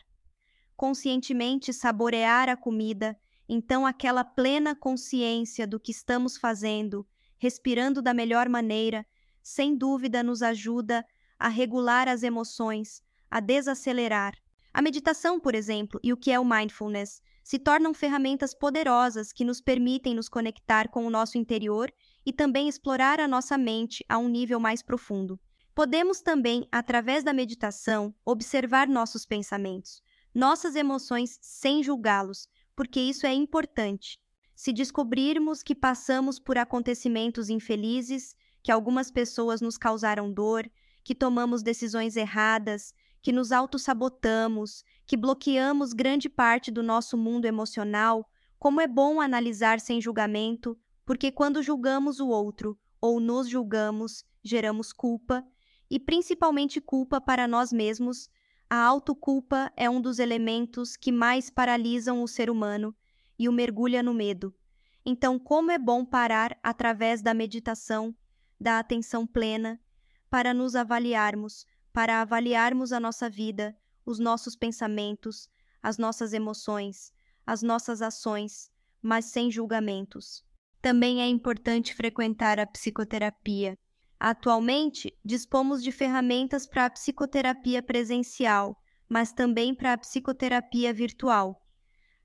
Conscientemente 0.76 1.72
saborear 1.72 2.50
a 2.50 2.56
comida, 2.56 3.18
então 3.48 3.86
aquela 3.86 4.24
plena 4.24 4.76
consciência 4.76 5.66
do 5.66 5.80
que 5.80 5.90
estamos 5.90 6.36
fazendo, 6.36 7.06
respirando 7.40 8.02
da 8.02 8.12
melhor 8.12 8.48
maneira, 8.50 9.04
sem 9.42 9.74
dúvida 9.74 10.22
nos 10.22 10.42
ajuda 10.42 11.04
a 11.38 11.48
regular 11.48 12.06
as 12.06 12.22
emoções, 12.22 13.02
a 13.30 13.40
desacelerar. 13.40 14.34
A 14.72 14.82
meditação, 14.82 15.40
por 15.40 15.54
exemplo, 15.54 15.98
e 16.04 16.12
o 16.12 16.16
que 16.16 16.30
é 16.30 16.38
o 16.38 16.44
mindfulness, 16.44 17.22
se 17.42 17.58
tornam 17.58 17.94
ferramentas 17.94 18.54
poderosas 18.54 19.32
que 19.32 19.44
nos 19.44 19.60
permitem 19.60 20.14
nos 20.14 20.28
conectar 20.28 20.88
com 20.88 21.06
o 21.06 21.10
nosso 21.10 21.38
interior 21.38 21.90
e 22.24 22.32
também 22.32 22.68
explorar 22.68 23.18
a 23.18 23.26
nossa 23.26 23.56
mente 23.56 24.04
a 24.06 24.18
um 24.18 24.28
nível 24.28 24.60
mais 24.60 24.82
profundo. 24.82 25.40
Podemos 25.74 26.20
também, 26.20 26.68
através 26.70 27.24
da 27.24 27.32
meditação, 27.32 28.14
observar 28.22 28.86
nossos 28.86 29.24
pensamentos, 29.24 30.02
nossas 30.34 30.76
emoções 30.76 31.38
sem 31.40 31.82
julgá-los, 31.82 32.46
porque 32.76 33.00
isso 33.00 33.26
é 33.26 33.32
importante. 33.32 34.20
Se 34.62 34.74
descobrirmos 34.74 35.62
que 35.62 35.74
passamos 35.74 36.38
por 36.38 36.58
acontecimentos 36.58 37.48
infelizes, 37.48 38.36
que 38.62 38.70
algumas 38.70 39.10
pessoas 39.10 39.62
nos 39.62 39.78
causaram 39.78 40.30
dor, 40.30 40.70
que 41.02 41.14
tomamos 41.14 41.62
decisões 41.62 42.14
erradas, 42.14 42.92
que 43.22 43.32
nos 43.32 43.52
autossabotamos, 43.52 44.84
que 45.06 45.16
bloqueamos 45.16 45.94
grande 45.94 46.28
parte 46.28 46.70
do 46.70 46.82
nosso 46.82 47.16
mundo 47.16 47.46
emocional, 47.46 48.28
como 48.58 48.82
é 48.82 48.86
bom 48.86 49.18
analisar 49.18 49.80
sem 49.80 49.98
julgamento, 49.98 50.78
porque 51.06 51.32
quando 51.32 51.62
julgamos 51.62 52.20
o 52.20 52.28
outro 52.28 52.78
ou 53.00 53.18
nos 53.18 53.48
julgamos, 53.48 54.26
geramos 54.44 54.92
culpa, 54.92 55.42
e 55.90 55.98
principalmente 55.98 56.82
culpa 56.82 57.18
para 57.18 57.48
nós 57.48 57.72
mesmos. 57.72 58.28
A 58.68 58.76
autoculpa 58.76 59.72
é 59.74 59.88
um 59.88 60.02
dos 60.02 60.18
elementos 60.18 60.98
que 60.98 61.10
mais 61.10 61.48
paralisam 61.48 62.22
o 62.22 62.28
ser 62.28 62.50
humano 62.50 62.94
e 63.40 63.48
o 63.48 63.52
mergulha 63.52 64.02
no 64.02 64.12
medo. 64.12 64.54
Então, 65.02 65.38
como 65.38 65.70
é 65.70 65.78
bom 65.78 66.04
parar 66.04 66.58
através 66.62 67.22
da 67.22 67.32
meditação, 67.32 68.14
da 68.60 68.78
atenção 68.78 69.26
plena, 69.26 69.80
para 70.28 70.52
nos 70.52 70.76
avaliarmos, 70.76 71.64
para 71.90 72.20
avaliarmos 72.20 72.92
a 72.92 73.00
nossa 73.00 73.30
vida, 73.30 73.74
os 74.04 74.18
nossos 74.18 74.54
pensamentos, 74.54 75.48
as 75.82 75.96
nossas 75.96 76.34
emoções, 76.34 77.14
as 77.46 77.62
nossas 77.62 78.02
ações, 78.02 78.70
mas 79.00 79.24
sem 79.24 79.50
julgamentos. 79.50 80.44
Também 80.82 81.22
é 81.22 81.26
importante 81.26 81.94
frequentar 81.94 82.60
a 82.60 82.66
psicoterapia. 82.66 83.78
Atualmente, 84.18 85.18
dispomos 85.24 85.82
de 85.82 85.90
ferramentas 85.90 86.66
para 86.66 86.84
a 86.84 86.90
psicoterapia 86.90 87.82
presencial, 87.82 88.76
mas 89.08 89.32
também 89.32 89.74
para 89.74 89.94
a 89.94 89.98
psicoterapia 89.98 90.92
virtual. 90.92 91.58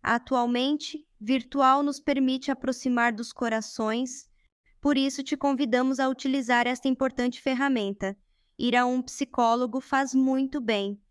Atualmente, 0.04 1.04
virtual 1.20 1.84
nos 1.84 2.00
permite 2.00 2.52
aproximar 2.52 3.14
dos 3.14 3.32
corações, 3.32 4.30
por 4.82 4.98
isso 4.98 5.24
te 5.24 5.36
convidamos 5.36 6.00
a 6.00 6.08
utilizar 6.08 6.68
esta 6.68 6.88
importante 6.88 7.42
ferramenta. 7.42 8.16
Ir 8.58 8.76
a 8.76 8.86
um 8.86 9.02
psicólogo 9.02 9.82
faz 9.82 10.14
muito 10.14 10.62
bem. 10.62 11.02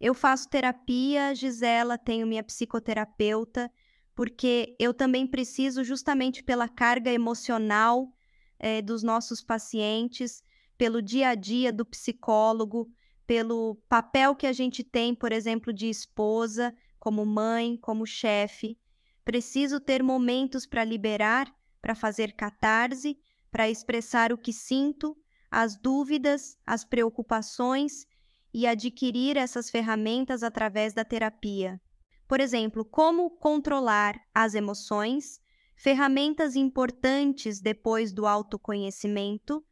Eu 0.00 0.14
faço 0.14 0.48
terapia, 0.48 1.34
Gisela, 1.34 1.96
tenho 1.96 2.26
minha 2.26 2.42
psicoterapeuta 2.42 3.70
porque 4.14 4.76
eu 4.78 4.92
também 4.92 5.26
preciso, 5.26 5.82
justamente 5.82 6.42
pela 6.42 6.68
carga 6.68 7.10
emocional 7.10 8.12
é, 8.58 8.82
dos 8.82 9.02
nossos 9.02 9.42
pacientes, 9.42 10.42
pelo 10.76 11.00
dia 11.00 11.28
a 11.28 11.34
dia 11.34 11.72
do 11.72 11.84
psicólogo, 11.84 12.90
pelo 13.26 13.76
papel 13.88 14.34
que 14.34 14.46
a 14.46 14.52
gente 14.52 14.84
tem, 14.84 15.14
por 15.14 15.32
exemplo, 15.32 15.72
de 15.72 15.88
esposa, 15.88 16.74
como 16.98 17.24
mãe, 17.24 17.76
como 17.78 18.06
chefe. 18.06 18.78
Preciso 19.24 19.78
ter 19.78 20.02
momentos 20.02 20.66
para 20.66 20.84
liberar, 20.84 21.52
para 21.80 21.94
fazer 21.94 22.32
catarse, 22.32 23.16
para 23.50 23.68
expressar 23.68 24.32
o 24.32 24.38
que 24.38 24.52
sinto, 24.52 25.16
as 25.50 25.76
dúvidas, 25.76 26.56
as 26.66 26.84
preocupações 26.84 28.06
e 28.52 28.66
adquirir 28.66 29.36
essas 29.36 29.70
ferramentas 29.70 30.42
através 30.42 30.92
da 30.92 31.04
terapia. 31.04 31.80
Por 32.26 32.40
exemplo, 32.40 32.84
como 32.84 33.30
controlar 33.30 34.18
as 34.34 34.54
emoções, 34.54 35.38
ferramentas 35.76 36.56
importantes 36.56 37.60
depois 37.60 38.12
do 38.12 38.26
autoconhecimento, 38.26 39.64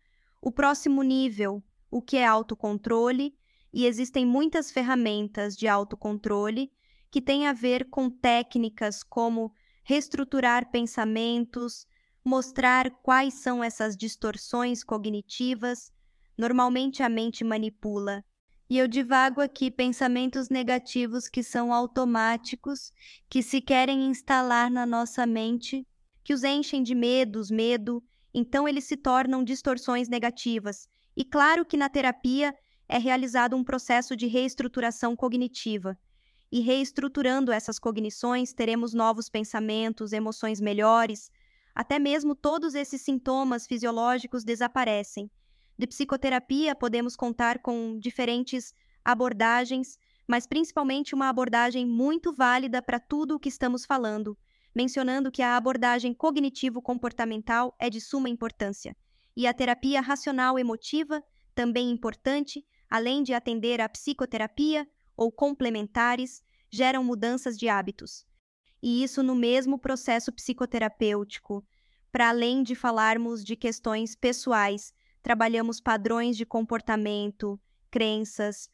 o 0.42 0.52
próximo 0.52 1.02
nível, 1.02 1.62
o 1.90 2.00
que 2.00 2.16
é 2.16 2.26
autocontrole, 2.26 3.34
e 3.72 3.86
existem 3.86 4.26
muitas 4.26 4.70
ferramentas 4.70 5.56
de 5.56 5.68
autocontrole 5.68 6.70
que 7.10 7.20
têm 7.20 7.46
a 7.46 7.52
ver 7.52 7.88
com 7.90 8.08
técnicas 8.08 9.02
como 9.02 9.52
reestruturar 9.84 10.70
pensamentos, 10.70 11.86
mostrar 12.24 12.90
quais 13.02 13.34
são 13.34 13.62
essas 13.64 13.96
distorções 13.96 14.84
cognitivas. 14.84 15.92
Normalmente 16.36 17.02
a 17.02 17.08
mente 17.08 17.42
manipula 17.42 18.24
e 18.70 18.78
eu 18.78 18.86
divago 18.86 19.40
aqui 19.40 19.68
pensamentos 19.68 20.48
negativos 20.48 21.28
que 21.28 21.42
são 21.42 21.74
automáticos, 21.74 22.92
que 23.28 23.42
se 23.42 23.60
querem 23.60 24.06
instalar 24.08 24.70
na 24.70 24.86
nossa 24.86 25.26
mente, 25.26 25.84
que 26.22 26.32
os 26.32 26.44
enchem 26.44 26.80
de 26.80 26.94
medos, 26.94 27.50
medo, 27.50 28.00
então 28.32 28.68
eles 28.68 28.84
se 28.84 28.96
tornam 28.96 29.42
distorções 29.42 30.08
negativas. 30.08 30.88
E 31.16 31.24
claro 31.24 31.64
que 31.64 31.76
na 31.76 31.88
terapia 31.88 32.54
é 32.88 32.96
realizado 32.96 33.56
um 33.56 33.64
processo 33.64 34.14
de 34.14 34.28
reestruturação 34.28 35.16
cognitiva. 35.16 35.98
E 36.52 36.60
reestruturando 36.60 37.52
essas 37.52 37.78
cognições, 37.78 38.52
teremos 38.52 38.92
novos 38.92 39.28
pensamentos, 39.28 40.12
emoções 40.12 40.60
melhores, 40.60 41.30
até 41.74 41.98
mesmo 41.98 42.34
todos 42.34 42.74
esses 42.74 43.02
sintomas 43.02 43.66
fisiológicos 43.66 44.42
desaparecem. 44.42 45.30
De 45.78 45.86
psicoterapia, 45.86 46.74
podemos 46.74 47.14
contar 47.16 47.60
com 47.60 47.98
diferentes 47.98 48.74
abordagens, 49.04 49.96
mas 50.28 50.46
principalmente 50.46 51.14
uma 51.14 51.28
abordagem 51.28 51.86
muito 51.86 52.32
válida 52.34 52.82
para 52.82 53.00
tudo 53.00 53.36
o 53.36 53.40
que 53.40 53.48
estamos 53.48 53.86
falando, 53.86 54.36
mencionando 54.74 55.30
que 55.30 55.42
a 55.42 55.56
abordagem 55.56 56.12
cognitivo-comportamental 56.12 57.74
é 57.78 57.88
de 57.88 58.00
suma 58.00 58.28
importância, 58.28 58.96
e 59.36 59.46
a 59.46 59.54
terapia 59.54 60.00
racional 60.00 60.58
emotiva, 60.58 61.22
também 61.54 61.90
importante, 61.90 62.64
além 62.88 63.22
de 63.22 63.32
atender 63.32 63.80
à 63.80 63.88
psicoterapia, 63.88 64.86
ou 65.20 65.30
complementares 65.30 66.42
geram 66.70 67.04
mudanças 67.04 67.58
de 67.58 67.68
hábitos. 67.68 68.24
E 68.82 69.04
isso 69.04 69.22
no 69.22 69.34
mesmo 69.34 69.78
processo 69.78 70.32
psicoterapêutico. 70.32 71.62
Para 72.10 72.30
além 72.30 72.62
de 72.62 72.74
falarmos 72.74 73.44
de 73.44 73.54
questões 73.54 74.16
pessoais, 74.16 74.94
trabalhamos 75.22 75.78
padrões 75.78 76.38
de 76.38 76.46
comportamento, 76.46 77.60
crenças, 77.90 78.70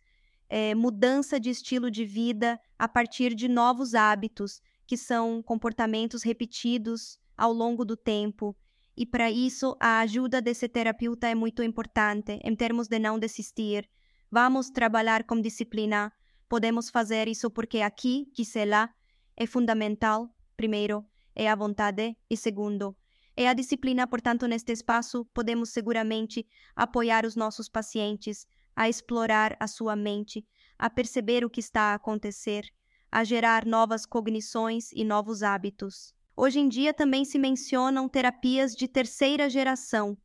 é, 0.48 0.72
mudança 0.72 1.40
de 1.40 1.50
estilo 1.50 1.90
de 1.90 2.04
vida 2.04 2.60
a 2.78 2.86
partir 2.86 3.34
de 3.34 3.48
novos 3.48 3.96
hábitos, 3.96 4.60
que 4.86 4.96
são 4.96 5.42
comportamentos 5.42 6.22
repetidos 6.22 7.18
ao 7.36 7.52
longo 7.52 7.84
do 7.84 7.96
tempo. 7.96 8.56
E 8.96 9.04
para 9.04 9.28
isso, 9.32 9.76
a 9.80 9.98
ajuda 9.98 10.40
desse 10.40 10.68
terapeuta 10.68 11.26
é 11.26 11.34
muito 11.34 11.60
importante, 11.60 12.38
em 12.44 12.54
termos 12.54 12.86
de 12.86 13.00
não 13.00 13.18
desistir. 13.18 13.90
Vamos 14.30 14.70
trabalhar 14.70 15.24
com 15.24 15.40
disciplina. 15.40 16.12
Podemos 16.48 16.90
fazer 16.90 17.28
isso 17.28 17.50
porque 17.50 17.80
aqui, 17.80 18.30
que 18.34 18.44
sei 18.44 18.66
lá, 18.66 18.94
é 19.36 19.46
fundamental, 19.46 20.30
primeiro, 20.56 21.04
é 21.34 21.50
a 21.50 21.54
vontade, 21.54 22.16
e 22.30 22.36
segundo, 22.36 22.96
é 23.36 23.48
a 23.48 23.52
disciplina. 23.52 24.06
Portanto, 24.06 24.46
neste 24.46 24.72
espaço, 24.72 25.26
podemos 25.34 25.70
seguramente 25.70 26.46
apoiar 26.74 27.26
os 27.26 27.36
nossos 27.36 27.68
pacientes 27.68 28.46
a 28.74 28.88
explorar 28.88 29.56
a 29.58 29.66
sua 29.66 29.96
mente, 29.96 30.46
a 30.78 30.88
perceber 30.88 31.44
o 31.44 31.50
que 31.50 31.60
está 31.60 31.92
a 31.92 31.94
acontecer, 31.94 32.64
a 33.10 33.24
gerar 33.24 33.64
novas 33.64 34.06
cognições 34.06 34.92
e 34.92 35.04
novos 35.04 35.42
hábitos. 35.42 36.14
Hoje 36.36 36.60
em 36.60 36.68
dia 36.68 36.92
também 36.92 37.24
se 37.24 37.38
mencionam 37.38 38.08
terapias 38.08 38.74
de 38.74 38.86
terceira 38.86 39.48
geração, 39.48 40.16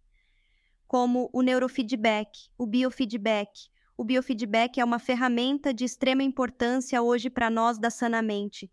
como 0.87 1.29
o 1.31 1.41
neurofeedback, 1.41 2.49
o 2.57 2.67
biofeedback. 2.67 3.70
O 4.01 4.03
biofeedback 4.03 4.79
é 4.79 4.83
uma 4.83 4.97
ferramenta 4.97 5.71
de 5.71 5.85
extrema 5.85 6.23
importância 6.23 7.03
hoje 7.03 7.29
para 7.29 7.51
nós 7.51 7.77
da 7.77 7.91
Sanamente, 7.91 8.67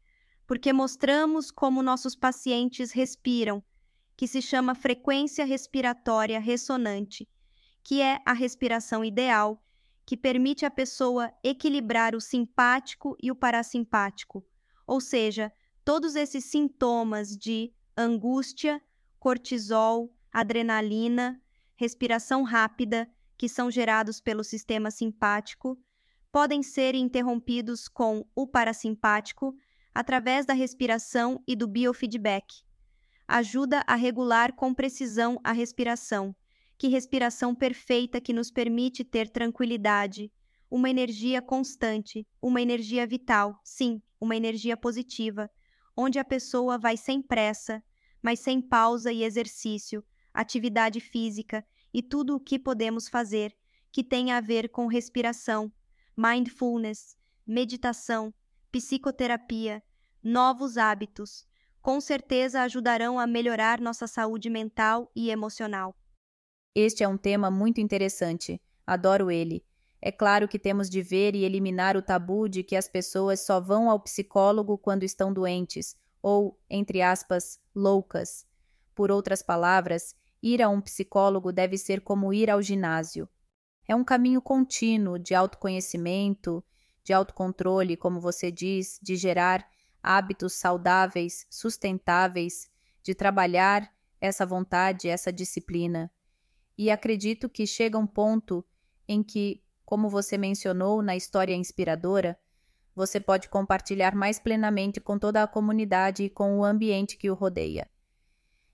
porque 0.47 0.73
mostramos 0.73 1.51
como 1.51 1.83
nossos 1.83 2.17
pacientes 2.17 2.93
respiram, 2.93 3.63
que 4.17 4.27
se 4.27 4.41
chama 4.41 4.75
frequência 4.75 5.45
respiratória 5.45 6.41
ressonante, 6.41 7.29
que 7.85 8.01
é 8.01 8.23
a 8.25 8.33
respiração 8.33 9.05
ideal 9.05 9.63
que 10.07 10.17
permite 10.17 10.65
à 10.65 10.71
pessoa 10.71 11.31
equilibrar 11.45 12.15
o 12.15 12.23
simpático 12.23 13.15
e 13.23 13.31
o 13.31 13.37
parasimpático, 13.37 14.43
ou 14.87 14.99
seja, 14.99 15.53
todos 15.85 16.17
esses 16.17 16.47
sintomas 16.47 17.37
de 17.37 17.71
angústia, 17.95 18.81
cortisol, 19.21 20.11
adrenalina, 20.33 21.39
respiração 21.77 22.45
rápida, 22.45 23.07
que 23.39 23.49
são 23.49 23.71
gerados 23.71 24.21
pelo 24.21 24.43
sistema 24.43 24.91
simpático, 24.91 25.79
podem 26.31 26.63
ser 26.63 26.95
interrompidos 26.95 27.89
com 27.89 28.27
o 28.35 28.47
parasimpático 28.47 29.55
através 29.95 30.45
da 30.45 30.53
respiração 30.53 31.43
e 31.47 31.57
do 31.57 31.67
biofeedback. 31.67 32.63
Ajuda 33.27 33.83
a 33.87 33.95
regular 33.95 34.53
com 34.55 34.75
precisão 34.75 35.41
a 35.45 35.53
respiração 35.53 36.35
que 36.79 36.87
respiração 36.87 37.55
perfeita 37.55 38.21
que 38.21 38.33
nos 38.33 38.53
permite 38.53 39.03
ter 39.03 39.29
tranquilidade, 39.29 40.33
uma 40.71 40.89
energia 40.89 41.43
constante, 41.43 42.25
uma 42.41 42.63
energia 42.63 43.05
vital, 43.05 43.61
sim, 43.65 44.01
uma 44.21 44.37
energia 44.37 44.77
positiva, 44.77 45.51
onde 45.97 46.21
a 46.21 46.25
pessoa 46.25 46.79
vai 46.79 46.97
sem 46.97 47.21
pressa, 47.21 47.83
mas 48.23 48.39
sem 48.39 48.61
pausa 48.61 49.13
e 49.13 49.25
exercício, 49.25 50.05
atividade 50.33 51.01
física 51.01 51.67
e 51.93 52.03
tudo 52.03 52.37
o 52.37 52.41
que 52.41 52.59
podemos 52.59 53.09
fazer 53.09 53.55
que 53.91 54.05
tenha 54.05 54.37
a 54.37 54.41
ver 54.41 54.69
com 54.69 54.87
respiração, 54.87 55.73
mindfulness, 56.17 57.17
meditação, 57.47 58.33
psicoterapia, 58.71 59.83
novos 60.23 60.77
hábitos, 60.77 61.47
com 61.81 62.01
certeza 62.01 62.63
ajudarão 62.63 63.19
a 63.19 63.27
melhorar 63.27 63.81
nossa 63.81 64.07
saúde 64.07 64.51
mental 64.51 65.11
e 65.17 65.31
emocional. 65.31 65.97
Este 66.75 67.03
é 67.03 67.09
um 67.09 67.17
tema 67.17 67.51
muito 67.51 67.81
interessante. 67.81 68.61
Adoro 68.87 69.31
ele. 69.31 69.65
É 70.01 70.13
claro 70.13 70.47
que 70.47 70.59
temos 70.59 70.89
de 70.89 71.03
ver 71.03 71.35
e 71.35 71.45
eliminar 71.45 71.97
o 71.97 72.03
tabu 72.03 72.49
de 72.49 72.63
que 72.63 72.77
as 72.77 72.89
pessoas 72.89 73.41
só 73.41 73.61
vão 73.61 73.91
ao 73.91 73.99
psicólogo 74.01 74.79
quando 74.79 75.03
estão 75.03 75.33
doentes 75.33 75.97
ou, 76.23 76.59
entre 76.71 77.03
aspas, 77.03 77.59
loucas. 77.75 78.47
Por 78.95 79.11
outras 79.11 79.43
palavras, 79.43 80.15
ir 80.43 80.63
a 80.63 80.69
um 80.69 80.81
psicólogo 80.81 81.53
deve 81.53 81.77
ser 81.77 82.01
como 82.01 82.33
ir 82.33 82.51
ao 82.51 82.63
ginásio. 82.63 83.29
É 83.87 83.95
um 83.95 84.05
caminho 84.05 84.41
contínuo 84.41 85.19
de 85.19 85.35
autoconhecimento, 85.35 86.63
de 87.03 87.13
autocontrole, 87.13 87.97
como 87.97 88.21
você 88.21 88.51
diz, 88.53 88.99
de 89.03 89.17
gerar 89.17 89.67
hábitos 90.03 90.55
saudáveis, 90.55 91.47
sustentáveis, 91.51 92.71
de 93.03 93.15
trabalhar 93.15 93.91
essa 94.21 94.45
vontade, 94.45 95.09
essa 95.09 95.33
disciplina. 95.33 96.11
E 96.77 96.91
acredito 96.91 97.49
que 97.49 97.67
chega 97.67 97.99
um 97.99 98.07
ponto 98.07 98.65
em 99.07 99.23
que, 99.23 99.63
como 99.85 100.09
você 100.09 100.37
mencionou 100.37 101.03
na 101.03 101.17
história 101.17 101.55
inspiradora, 101.55 102.39
você 102.95 103.19
pode 103.19 103.49
compartilhar 103.49 104.15
mais 104.15 104.39
plenamente 104.39 105.01
com 105.01 105.19
toda 105.19 105.43
a 105.43 105.47
comunidade 105.47 106.25
e 106.25 106.31
com 106.31 106.59
o 106.59 106.65
ambiente 106.65 107.17
que 107.17 107.31
o 107.31 107.35
rodeia. 107.35 107.89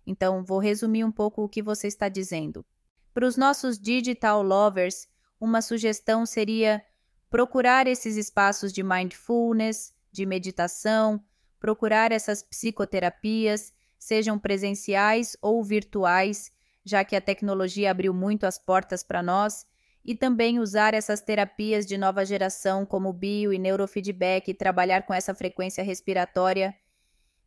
Então, 0.06 0.44
vou 0.44 0.58
resumir 0.58 1.04
um 1.04 1.12
pouco 1.12 1.42
o 1.42 1.48
que 1.48 1.62
você 1.62 1.86
está 1.86 2.08
dizendo. 2.08 2.64
Para 3.12 3.26
os 3.26 3.36
nossos 3.36 3.78
digital 3.78 4.42
lovers, 4.42 5.06
uma 5.40 5.62
sugestão 5.62 6.26
seria 6.26 6.82
procurar 7.30 7.86
esses 7.86 8.16
espaços 8.16 8.72
de 8.72 8.82
mindfulness, 8.82 9.94
de 10.12 10.26
meditação, 10.26 11.22
procurar 11.58 12.12
essas 12.12 12.42
psicoterapias, 12.42 13.72
sejam 13.98 14.38
presenciais 14.38 15.36
ou 15.40 15.64
virtuais, 15.64 16.50
já 16.84 17.04
que 17.04 17.16
a 17.16 17.20
tecnologia 17.20 17.90
abriu 17.90 18.12
muito 18.12 18.44
as 18.44 18.58
portas 18.58 19.02
para 19.02 19.22
nós, 19.22 19.66
e 20.04 20.14
também 20.14 20.60
usar 20.60 20.92
essas 20.92 21.22
terapias 21.22 21.86
de 21.86 21.96
nova 21.96 22.24
geração 22.26 22.84
como 22.84 23.12
bio 23.12 23.52
e 23.52 23.58
neurofeedback 23.58 24.50
e 24.50 24.54
trabalhar 24.54 25.06
com 25.06 25.14
essa 25.14 25.34
frequência 25.34 25.82
respiratória. 25.82 26.74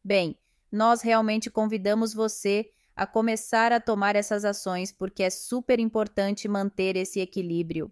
Bem, 0.03 0.39
nós 0.71 1.01
realmente 1.01 1.49
convidamos 1.49 2.13
você 2.13 2.69
a 2.95 3.05
começar 3.05 3.71
a 3.71 3.79
tomar 3.79 4.15
essas 4.15 4.43
ações 4.43 4.91
porque 4.91 5.23
é 5.23 5.29
super 5.29 5.79
importante 5.79 6.47
manter 6.47 6.95
esse 6.95 7.19
equilíbrio. 7.19 7.91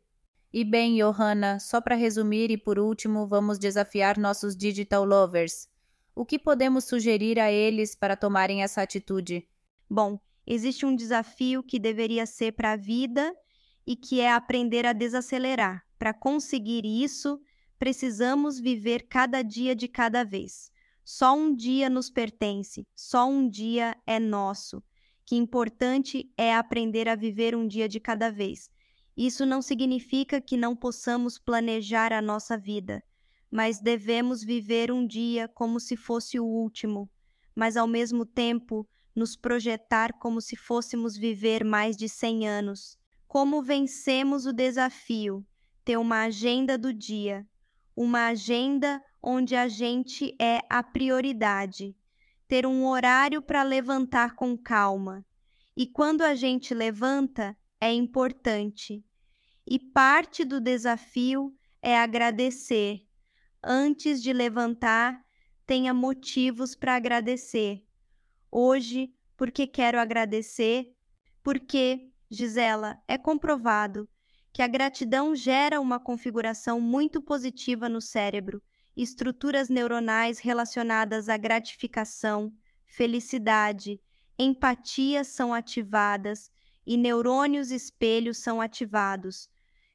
E 0.52 0.64
bem, 0.64 0.98
Johanna, 0.98 1.60
só 1.60 1.82
para 1.82 1.96
resumir 1.96 2.50
e 2.50 2.58
por 2.58 2.80
último, 2.80 3.28
vamos 3.28 3.60
desafiar 3.60 4.18
nossos 4.18 4.56
digital 4.56 5.04
lovers. 5.04 5.68
O 6.16 6.26
que 6.26 6.40
podemos 6.40 6.86
sugerir 6.86 7.40
a 7.40 7.52
eles 7.52 7.94
para 7.94 8.16
tomarem 8.16 8.64
essa 8.64 8.82
atitude? 8.82 9.48
Bom, 9.90 10.18
existe 10.48 10.86
um 10.86 10.96
desafio 10.96 11.62
que 11.62 11.78
deveria 11.78 12.26
ser 12.26 12.54
para 12.54 12.72
a 12.72 12.78
vida 12.78 13.36
e 13.86 13.96
que 13.96 14.22
é 14.22 14.32
aprender 14.32 14.86
a 14.86 14.94
desacelerar. 14.94 15.84
Para 16.00 16.14
conseguir 16.14 16.86
isso, 16.86 17.40
precisamos 17.78 18.60
viver 18.60 19.08
cada 19.10 19.42
dia 19.42 19.76
de 19.76 19.88
cada 19.88 20.24
vez. 20.24 20.72
Só 21.08 21.36
um 21.36 21.56
dia 21.56 21.88
nos 21.88 22.10
pertence, 22.10 22.88
só 22.96 23.30
um 23.30 23.48
dia 23.48 23.96
é 24.08 24.20
nosso. 24.20 24.84
Que 25.24 25.36
importante 25.36 26.34
é 26.36 26.56
aprender 26.56 27.08
a 27.08 27.16
viver 27.16 27.56
um 27.56 27.68
dia 27.68 27.88
de 27.88 28.00
cada 28.00 28.32
vez. 28.32 28.72
Isso 29.16 29.46
não 29.46 29.62
significa 29.62 30.42
que 30.42 30.58
não 30.58 30.76
possamos 30.76 31.38
planejar 31.38 32.12
a 32.12 32.24
nossa 32.24 32.58
vida, 32.58 33.04
mas 33.52 33.80
devemos 33.80 34.44
viver 34.44 34.92
um 34.92 35.06
dia 35.06 35.48
como 35.48 35.80
se 35.80 35.96
fosse 35.96 36.40
o 36.40 36.46
último, 36.46 37.08
mas 37.56 37.78
ao 37.78 37.88
mesmo 37.88 38.26
tempo 38.26 38.88
nos 39.16 39.36
projetar 39.36 40.12
como 40.14 40.42
se 40.42 40.56
fôssemos 40.56 41.16
viver 41.16 41.64
mais 41.64 41.96
de 41.96 42.10
100 42.10 42.48
anos. 42.48 42.98
Como 43.28 43.62
vencemos 43.62 44.48
o 44.48 44.52
desafio? 44.52 45.46
Ter 45.84 45.98
uma 45.98 46.24
agenda 46.24 46.80
do 46.80 46.92
dia, 46.92 47.48
uma 47.96 48.28
agenda 48.28 49.02
onde 49.22 49.56
a 49.56 49.68
gente 49.68 50.36
é 50.40 50.60
a 50.70 50.84
prioridade, 50.84 51.96
ter 52.48 52.66
um 52.66 52.86
horário 52.86 53.42
para 53.42 53.64
levantar 53.64 54.36
com 54.36 54.58
calma. 54.58 55.26
E 55.76 55.88
quando 55.88 56.22
a 56.22 56.36
gente 56.36 56.74
levanta, 56.74 57.58
é 57.80 57.92
importante. 57.92 59.04
E 59.68 59.80
parte 59.80 60.46
do 60.46 60.60
desafio 60.60 61.54
é 61.82 61.98
agradecer. 61.98 63.02
Antes 63.64 64.22
de 64.22 64.32
levantar, 64.32 65.20
tenha 65.66 65.94
motivos 65.94 66.76
para 66.76 66.96
agradecer 66.96 67.86
hoje 68.56 69.14
porque 69.36 69.68
quero 69.68 70.00
agradecer, 70.00 70.96
porque, 71.44 72.10
Gisela, 72.32 72.98
é 73.06 73.18
comprovado 73.18 74.08
que 74.56 74.62
a 74.62 74.68
gratidão 74.70 75.36
gera 75.36 75.82
uma 75.82 76.00
configuração 76.00 76.80
muito 76.80 77.22
positiva 77.22 77.90
no 77.90 78.00
cérebro, 78.00 78.64
estruturas 78.96 79.68
neuronais 79.68 80.40
relacionadas 80.40 81.28
à 81.28 81.36
gratificação, 81.36 82.54
felicidade, 82.86 84.00
empatia 84.40 85.26
são 85.26 85.54
ativadas 85.54 86.50
e 86.88 86.96
neurônios 86.96 87.70
espelhos 87.70 88.38
são 88.38 88.62
ativados, 88.62 89.50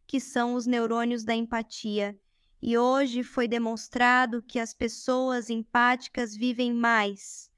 que 0.06 0.20
são 0.20 0.52
os 0.52 0.66
neurônios 0.66 1.24
da 1.24 1.34
empatia, 1.34 2.20
E 2.60 2.76
hoje 2.76 3.22
foi 3.22 3.48
demonstrado 3.48 4.42
que 4.42 4.58
as 4.58 4.74
pessoas 4.74 5.48
empáticas 5.48 6.36
vivem 6.36 6.74
mais. 6.74 7.49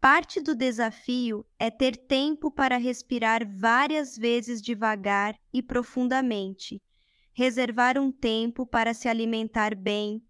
Parte 0.00 0.40
do 0.40 0.54
desafio 0.54 1.44
é 1.58 1.70
ter 1.70 1.96
tempo 1.96 2.50
para 2.50 2.76
respirar 2.76 3.42
várias 3.44 4.16
vezes 4.16 4.62
devagar 4.62 5.36
e 5.52 5.60
profundamente, 5.62 6.80
reservar 7.32 7.98
um 7.98 8.12
tempo 8.12 8.64
para 8.64 8.94
se 8.94 9.08
alimentar 9.08 9.74
bem, 9.74 10.22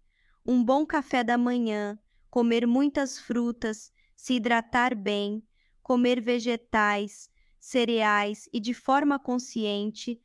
um 0.45 0.63
bom 0.63 0.85
café 0.85 1.23
da 1.23 1.37
manhã, 1.37 1.99
comer 2.29 2.65
muitas 2.65 3.19
frutas, 3.19 3.91
se 4.15 4.35
hidratar 4.35 4.95
bem, 4.95 5.43
comer 5.83 6.21
vegetais, 6.21 7.29
cereais 7.59 8.49
e 8.51 8.59
de 8.59 8.73
forma 8.73 9.19
consciente. 9.19 10.19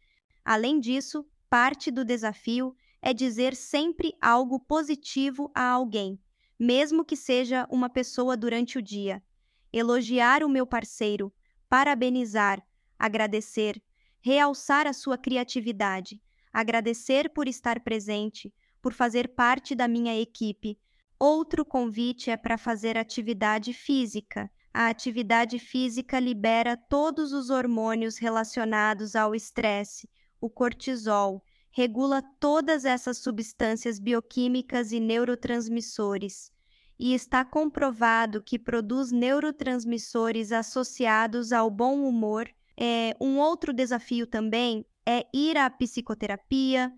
Além 0.45 0.81
disso, 0.81 1.27
parte 1.51 1.91
do 1.91 2.05
desafio 2.05 2.75
é 3.03 3.13
dizer 3.13 3.55
sempre 3.55 4.15
algo 4.21 4.59
positivo 4.61 5.51
a 5.55 5.69
alguém, 5.69 6.19
mesmo 6.59 7.05
que 7.05 7.17
seja 7.17 7.67
uma 7.71 7.91
pessoa 7.91 8.37
durante 8.37 8.79
o 8.79 8.83
dia. 8.83 9.23
Elogiar 9.73 10.43
o 10.43 10.49
meu 10.49 10.67
parceiro, 10.67 11.33
parabenizar, 11.69 12.63
agradecer, 12.99 13.83
realçar 14.21 14.87
a 14.87 14.93
sua 14.93 15.17
criatividade, 15.17 16.21
agradecer 16.53 17.31
por 17.31 17.49
estar 17.49 17.81
presente, 17.81 18.53
por 18.83 18.93
fazer 18.93 19.29
parte 19.29 19.75
da 19.75 19.89
minha 19.89 20.21
equipe. 20.21 20.79
Outro 21.19 21.65
convite 21.65 22.31
é 22.31 22.37
para 22.37 22.59
fazer 22.59 22.99
atividade 22.99 23.73
física. 23.73 24.51
A 24.75 24.89
atividade 24.89 25.59
física 25.59 26.21
libera 26.21 26.77
todos 26.77 27.33
os 27.33 27.49
hormônios 27.49 28.19
relacionados 28.19 29.17
ao 29.17 29.35
estresse, 29.35 30.09
o 30.41 30.51
cortisol, 30.51 31.43
regula 31.71 32.23
todas 32.39 32.85
essas 32.85 33.19
substâncias 33.19 33.99
bioquímicas 33.99 34.93
e 34.93 35.01
neurotransmissores, 35.01 36.53
e 36.99 37.15
está 37.15 37.45
comprovado 37.45 38.43
que 38.43 38.59
produz 38.59 39.11
neurotransmissores 39.11 40.53
associados 40.53 41.53
ao 41.53 41.71
bom 41.71 42.05
humor. 42.07 42.49
É, 42.77 43.15
um 43.21 43.39
outro 43.39 43.73
desafio 43.73 44.27
também 44.27 44.85
é 45.07 45.27
ir 45.35 45.57
à 45.57 45.69
psicoterapia. 45.69 46.93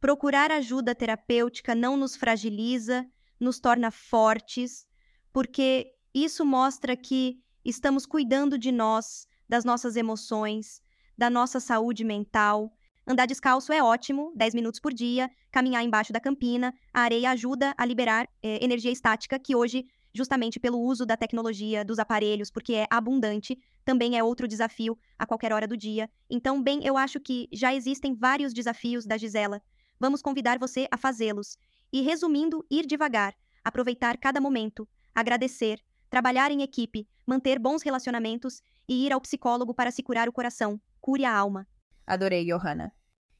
Procurar 0.00 0.50
ajuda 0.50 0.94
terapêutica 0.94 1.74
não 1.74 1.96
nos 1.96 2.16
fragiliza, 2.16 3.06
nos 3.38 3.60
torna 3.60 3.90
fortes, 3.90 4.86
porque 5.32 5.94
isso 6.14 6.44
mostra 6.44 6.96
que 6.96 7.38
estamos 7.64 8.06
cuidando 8.06 8.58
de 8.58 8.72
nós, 8.72 9.26
das 9.48 9.64
nossas 9.64 9.96
emoções, 9.96 10.82
da 11.16 11.30
nossa 11.30 11.60
saúde 11.60 12.04
mental, 12.04 12.75
Andar 13.08 13.26
descalço 13.26 13.72
é 13.72 13.80
ótimo, 13.80 14.32
10 14.34 14.52
minutos 14.52 14.80
por 14.80 14.92
dia. 14.92 15.30
Caminhar 15.52 15.84
embaixo 15.84 16.12
da 16.12 16.18
campina. 16.18 16.74
A 16.92 17.02
areia 17.02 17.30
ajuda 17.30 17.72
a 17.78 17.84
liberar 17.84 18.28
é, 18.42 18.64
energia 18.64 18.90
estática, 18.90 19.38
que 19.38 19.54
hoje, 19.54 19.86
justamente 20.12 20.58
pelo 20.58 20.80
uso 20.80 21.06
da 21.06 21.16
tecnologia, 21.16 21.84
dos 21.84 22.00
aparelhos, 22.00 22.50
porque 22.50 22.74
é 22.74 22.86
abundante, 22.90 23.56
também 23.84 24.18
é 24.18 24.24
outro 24.24 24.48
desafio 24.48 24.98
a 25.16 25.24
qualquer 25.24 25.52
hora 25.52 25.68
do 25.68 25.76
dia. 25.76 26.10
Então, 26.28 26.60
bem, 26.60 26.84
eu 26.84 26.96
acho 26.96 27.20
que 27.20 27.48
já 27.52 27.72
existem 27.72 28.12
vários 28.12 28.52
desafios 28.52 29.06
da 29.06 29.16
Gisela. 29.16 29.62
Vamos 30.00 30.20
convidar 30.20 30.58
você 30.58 30.88
a 30.90 30.96
fazê-los. 30.96 31.56
E 31.92 32.02
resumindo, 32.02 32.66
ir 32.68 32.86
devagar, 32.86 33.36
aproveitar 33.62 34.16
cada 34.18 34.40
momento, 34.40 34.88
agradecer, 35.14 35.78
trabalhar 36.10 36.50
em 36.50 36.62
equipe, 36.62 37.06
manter 37.24 37.60
bons 37.60 37.82
relacionamentos 37.82 38.60
e 38.88 39.06
ir 39.06 39.12
ao 39.12 39.20
psicólogo 39.20 39.72
para 39.72 39.92
se 39.92 40.02
curar 40.02 40.28
o 40.28 40.32
coração, 40.32 40.80
cure 41.00 41.24
a 41.24 41.32
alma. 41.32 41.68
Adorei, 42.04 42.44
Johanna. 42.44 42.95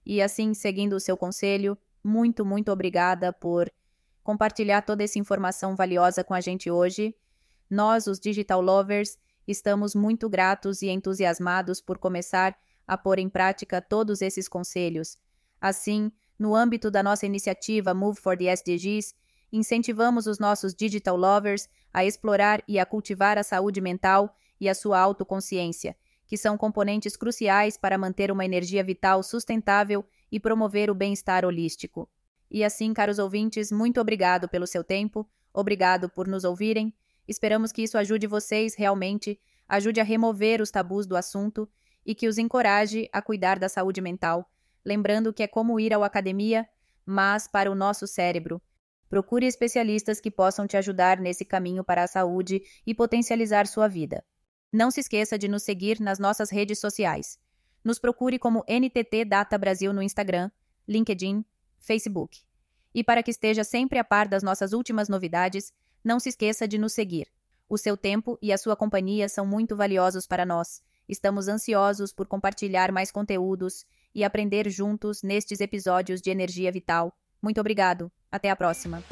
E 0.07 0.23
assim, 0.23 0.55
seguindo 0.55 0.93
o 0.93 1.01
seu 1.01 1.17
conselho, 1.17 1.77
muito, 2.03 2.47
muito 2.47 2.71
obrigada 2.71 3.33
por 3.33 3.69
compartilhar 4.23 4.83
toda 4.83 5.03
essa 5.03 5.19
informação 5.19 5.75
valiosa 5.75 6.23
com 6.23 6.33
a 6.33 6.41
gente 6.41 6.71
hoje. 6.71 7.13
Nós, 7.69 8.07
os 8.07 8.21
Digital 8.21 8.61
Lovers, 8.61 9.19
estamos 9.49 9.97
muito 9.97 10.29
gratos 10.29 10.81
e 10.81 10.89
entusiasmados 10.89 11.81
por 11.81 11.99
começar 11.99 12.57
a 12.87 12.97
pôr 12.97 13.19
em 13.19 13.29
prática 13.29 13.83
todos 13.83 14.23
esses 14.23 14.49
conselhos. 14.49 15.19
Assim, 15.61 16.13
no 16.39 16.55
âmbito 16.55 16.89
da 16.89 17.03
nossa 17.03 17.27
iniciativa 17.27 17.93
Move 17.93 18.21
for 18.21 18.39
the 18.39 18.45
SDGs, 18.45 19.13
incentivamos 19.53 20.29
os 20.29 20.39
nossos 20.39 20.73
Digital 20.73 21.17
Lovers 21.17 21.69
a 21.93 22.05
explorar 22.05 22.63
e 22.69 22.79
a 22.79 22.87
cultivar 22.87 23.39
a 23.39 23.43
saúde 23.43 23.81
mental 23.81 24.33
e 24.61 24.69
a 24.69 24.75
sua 24.75 25.01
autoconsciência 25.01 25.97
que 26.27 26.37
são 26.37 26.59
componentes 26.59 27.17
cruciais 27.17 27.77
para 27.77 27.97
manter 27.97 28.31
uma 28.31 28.45
energia 28.45 28.83
vital 28.83 29.23
sustentável 29.23 30.05
e 30.31 30.41
promover 30.41 30.91
o 30.91 30.95
bem-estar 30.95 31.45
holístico. 31.45 32.09
E 32.51 32.65
assim, 32.65 32.93
caros 32.93 33.19
ouvintes, 33.19 33.71
muito 33.71 34.01
obrigado 34.01 34.49
pelo 34.49 34.67
seu 34.67 34.83
tempo, 34.83 35.29
obrigado 35.53 36.09
por 36.09 36.27
nos 36.27 36.45
ouvirem. 36.45 36.93
Esperamos 37.27 37.73
que 37.73 37.83
isso 37.83 37.99
ajude 37.99 38.27
vocês 38.27 38.75
realmente, 38.75 39.41
ajude 39.69 40.01
a 40.01 40.05
remover 40.05 40.61
os 40.61 40.71
tabus 40.71 41.07
do 41.07 41.17
assunto 41.17 41.69
e 42.05 42.15
que 42.15 42.29
os 42.29 42.39
encoraje 42.39 43.09
a 43.13 43.21
cuidar 43.21 43.59
da 43.59 43.69
saúde 43.69 44.01
mental, 44.01 44.49
lembrando 44.85 45.33
que 45.33 45.43
é 45.43 45.49
como 45.49 45.81
ir 45.81 45.93
à 45.93 46.05
academia, 46.05 46.69
mas 47.05 47.49
para 47.49 47.71
o 47.71 47.75
nosso 47.75 48.07
cérebro. 48.07 48.63
Procure 49.09 49.47
especialistas 49.47 50.21
que 50.21 50.31
possam 50.31 50.67
te 50.67 50.77
ajudar 50.77 51.19
nesse 51.19 51.45
caminho 51.45 51.85
para 51.85 52.03
a 52.03 52.09
saúde 52.09 52.63
e 52.87 52.95
potencializar 52.95 53.67
sua 53.67 53.89
vida. 53.89 54.25
Não 54.77 54.91
se 54.91 55.01
esqueça 55.01 55.39
de 55.39 55.49
nos 55.49 55.63
seguir 55.63 55.99
nas 56.01 56.19
nossas 56.19 56.51
redes 56.51 56.79
sociais. 56.79 57.39
Nos 57.83 57.99
procure 57.99 58.39
como 58.39 58.63
NTT 58.69 59.25
Data 59.25 59.57
Brasil 59.57 59.91
no 59.91 60.03
Instagram, 60.03 60.51
LinkedIn, 60.87 61.43
Facebook. 61.79 62.41
E 62.95 63.03
para 63.03 63.23
que 63.23 63.31
esteja 63.31 63.65
sempre 63.65 63.99
a 63.99 64.05
par 64.05 64.29
das 64.29 64.43
nossas 64.43 64.75
últimas 64.75 65.09
novidades, 65.09 65.73
não 66.05 66.21
se 66.21 66.29
esqueça 66.29 66.69
de 66.69 66.77
nos 66.77 66.93
seguir. 66.93 67.27
O 67.71 67.79
seu 67.79 67.97
tempo 67.97 68.39
e 68.43 68.53
a 68.53 68.59
sua 68.59 68.77
companhia 68.77 69.31
são 69.31 69.47
muito 69.47 69.75
valiosos 69.75 70.27
para 70.27 70.45
nós. 70.45 70.83
Estamos 71.09 71.49
ansiosos 71.49 72.13
por 72.13 72.27
compartilhar 72.27 72.93
mais 72.93 73.11
conteúdos 73.11 73.87
e 74.15 74.25
aprender 74.25 74.69
juntos 74.69 75.23
nestes 75.23 75.61
episódios 75.61 76.21
de 76.21 76.29
Energia 76.29 76.71
Vital. 76.71 77.17
Muito 77.41 77.59
obrigado. 77.59 78.13
Até 78.31 78.51
a 78.51 78.57
próxima. 78.57 79.03